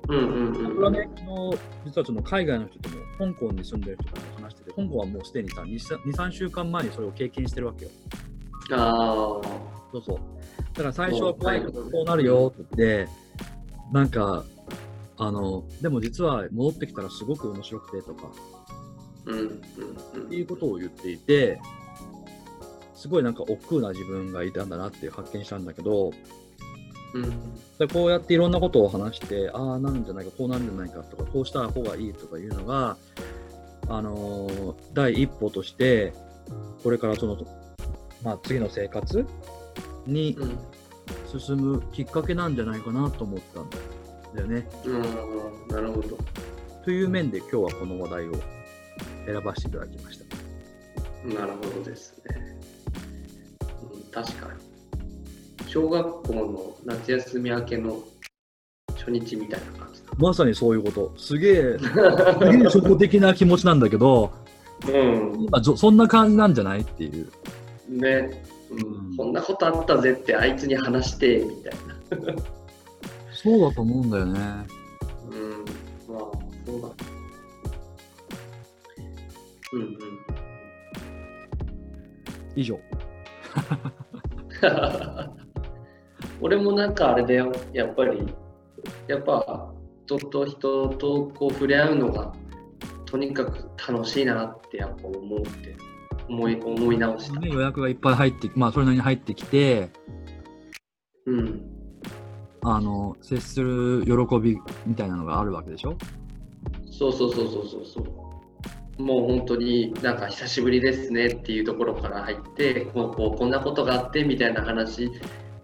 [0.07, 4.36] うんうん僕はねうん、昨日、実はその海外の人とも、香港に住んでる人とも
[4.67, 7.91] 話してて、香港はもうすでにさ、2、3週間前にそれを経験してるわけよ。
[8.71, 9.41] あ
[9.91, 10.19] そうそう。
[10.73, 13.11] だから最初は怖いここうなるよって言って、
[13.91, 14.43] なんか、
[15.17, 21.59] あの、でも実は戻ってきたらすごく面白くてとか、あうんうんっていうことを言っていて、
[22.93, 26.11] すごいなんか億劫な自分がいたんだなって発見したんだけど、
[27.13, 27.33] うんうん
[27.79, 32.97] でこうやっていろんなことを話して、ああ、なるんじゃないか、こうなるんじゃないかとか、こうした方がいいとかいうのが、
[33.89, 36.13] あのー第一歩として、
[36.83, 37.37] これからその、
[38.23, 39.25] まあ、次の生活
[40.05, 40.57] にうん。
[41.39, 43.69] 進むきっかけなんじゃないかなと思ったん
[44.35, 44.67] だよね。
[44.85, 45.01] うん。
[45.67, 46.17] なるほど。
[46.83, 48.33] という面で今日はこの話題を
[49.25, 50.25] 選ばせていただきました。
[51.27, 52.57] なるほどですね、
[53.93, 55.69] うん、確かに。
[55.69, 58.01] 小学校の夏休み明けの
[59.07, 60.09] 初日みたいな感じだ。
[60.17, 61.13] まさにそういうこと。
[61.17, 62.03] すげえ、すげえ
[62.65, 64.33] 初歩的な気持ちなんだけど、
[64.85, 65.45] うん。
[65.45, 67.29] 今そそんな感じなんじゃないっていう。
[67.89, 68.77] ね、うん。
[68.77, 68.81] う
[69.13, 69.17] ん。
[69.17, 71.79] こんなことあったぜってあいつに話してみたいな。
[73.31, 74.39] そうだと思うんだよね。
[74.39, 74.43] う
[75.35, 75.39] ん。
[76.13, 76.21] まあ
[76.65, 76.89] そうだ。
[79.73, 79.97] うんうん。
[82.55, 82.79] 以上。
[86.41, 87.51] 俺もなんかあれだよ。
[87.73, 88.27] やっぱり
[89.07, 89.71] やっぱ
[90.05, 92.33] 人と人とこう触れ合うのが
[93.05, 95.75] とにかく楽しいなってやっぱ思って
[96.29, 97.39] 思い思い直した。
[97.39, 99.89] ね、予約がいっぱい入って、まあ、それなりに入ってきて、
[101.25, 101.61] うん。
[102.63, 105.95] あの、接する喜びみたいなのがあるわけでしょ？
[106.91, 108.01] そうそうそうそうそうそ
[108.99, 109.01] う。
[109.01, 115.09] もう本当になんか久しぶりですねっていうところから入ってこうこうこんなことがあってみたいな話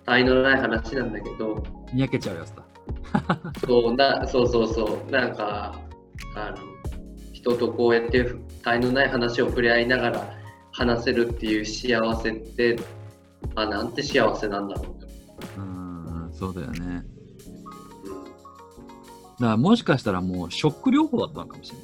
[0.05, 1.61] 愛のない話なんだけど。
[1.91, 2.63] にやけちゃうやつだ。
[3.65, 5.11] そうなそうそうそう。
[5.11, 5.79] なんか
[6.35, 6.57] あの
[7.31, 10.33] 人とこうやって絶えのない話を触れ合いながら
[10.71, 12.77] 話せるっていう幸せって
[13.55, 14.85] あなんて幸せなんだろう。
[15.01, 15.07] と、
[15.57, 16.79] うーん、そうだよね。
[16.79, 17.05] うん、だか
[19.39, 21.83] らもしかしたらもうショック療法だったのかもしれな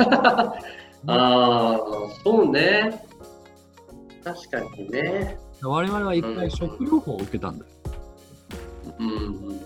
[1.06, 1.80] ああ
[2.22, 3.04] そうね。
[4.22, 5.38] 確かにね。
[5.62, 7.70] 我々は一回ショック療法を受けたんだよ。
[8.98, 9.12] うんう
[9.52, 9.60] ん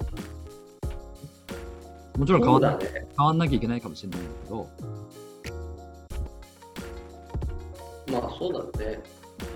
[2.16, 2.78] もちろん変わね。
[3.16, 4.68] 変わんなきゃいけないかもしれないけど、
[8.12, 9.02] まあそうだね。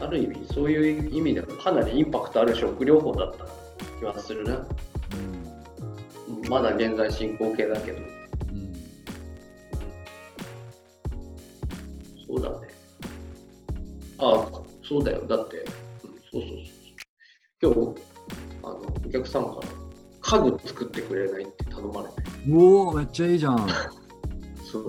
[0.01, 3.47] ある意味そういう意味でもかなりインパクトある食療法だった
[4.01, 4.57] 気はするな。
[4.57, 6.49] うん。
[6.49, 7.99] まだ現在進行形だけど。
[7.99, 8.75] うん、
[12.27, 12.69] そうだね。
[14.19, 14.49] ああ、
[14.83, 15.25] そうだよ。
[15.29, 15.65] だって、うん、
[16.33, 16.43] そうそう
[17.61, 17.75] そう。
[17.75, 18.03] 今日、
[18.65, 19.78] あの、お客様から
[20.29, 22.15] 家具作ってくれないって頼まれて、
[22.51, 23.67] うおー、めっちゃいいじゃん。
[24.71, 24.89] そう。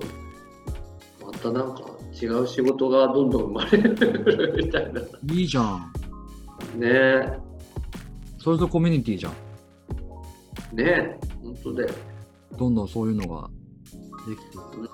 [1.24, 1.80] またなんか
[2.20, 5.00] 違う仕事がどんどん生まれるみたいな。
[5.00, 5.92] ねいいじゃん。
[6.82, 7.38] え、
[8.38, 9.32] それとコミュニティじゃん。
[10.76, 11.88] ねえ、本当だよ。
[12.58, 13.48] どんどんそういうのが
[14.28, 14.88] できてうん、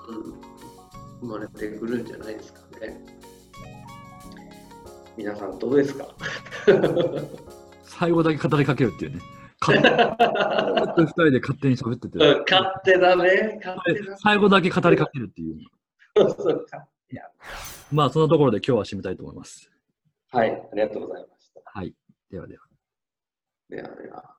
[1.19, 3.05] 生まれてくるんじゃないですかね。
[5.17, 6.07] 皆さんどうですか？
[7.83, 9.19] 最後だけ語りかけるっていうね。
[9.59, 13.59] 勝手に二人で勝手に喋ってて、うん勝手だね。
[13.63, 14.17] 勝手だね。
[14.21, 15.57] 最後だけ語りかけるっていう。
[16.15, 16.87] そうそうか
[17.91, 19.71] まあ、そのところで今日は締めたいと思います。
[20.29, 21.61] はい、ありがとうございました。
[21.65, 21.93] はい。
[22.29, 22.63] ではでは。
[23.69, 24.36] ではでは。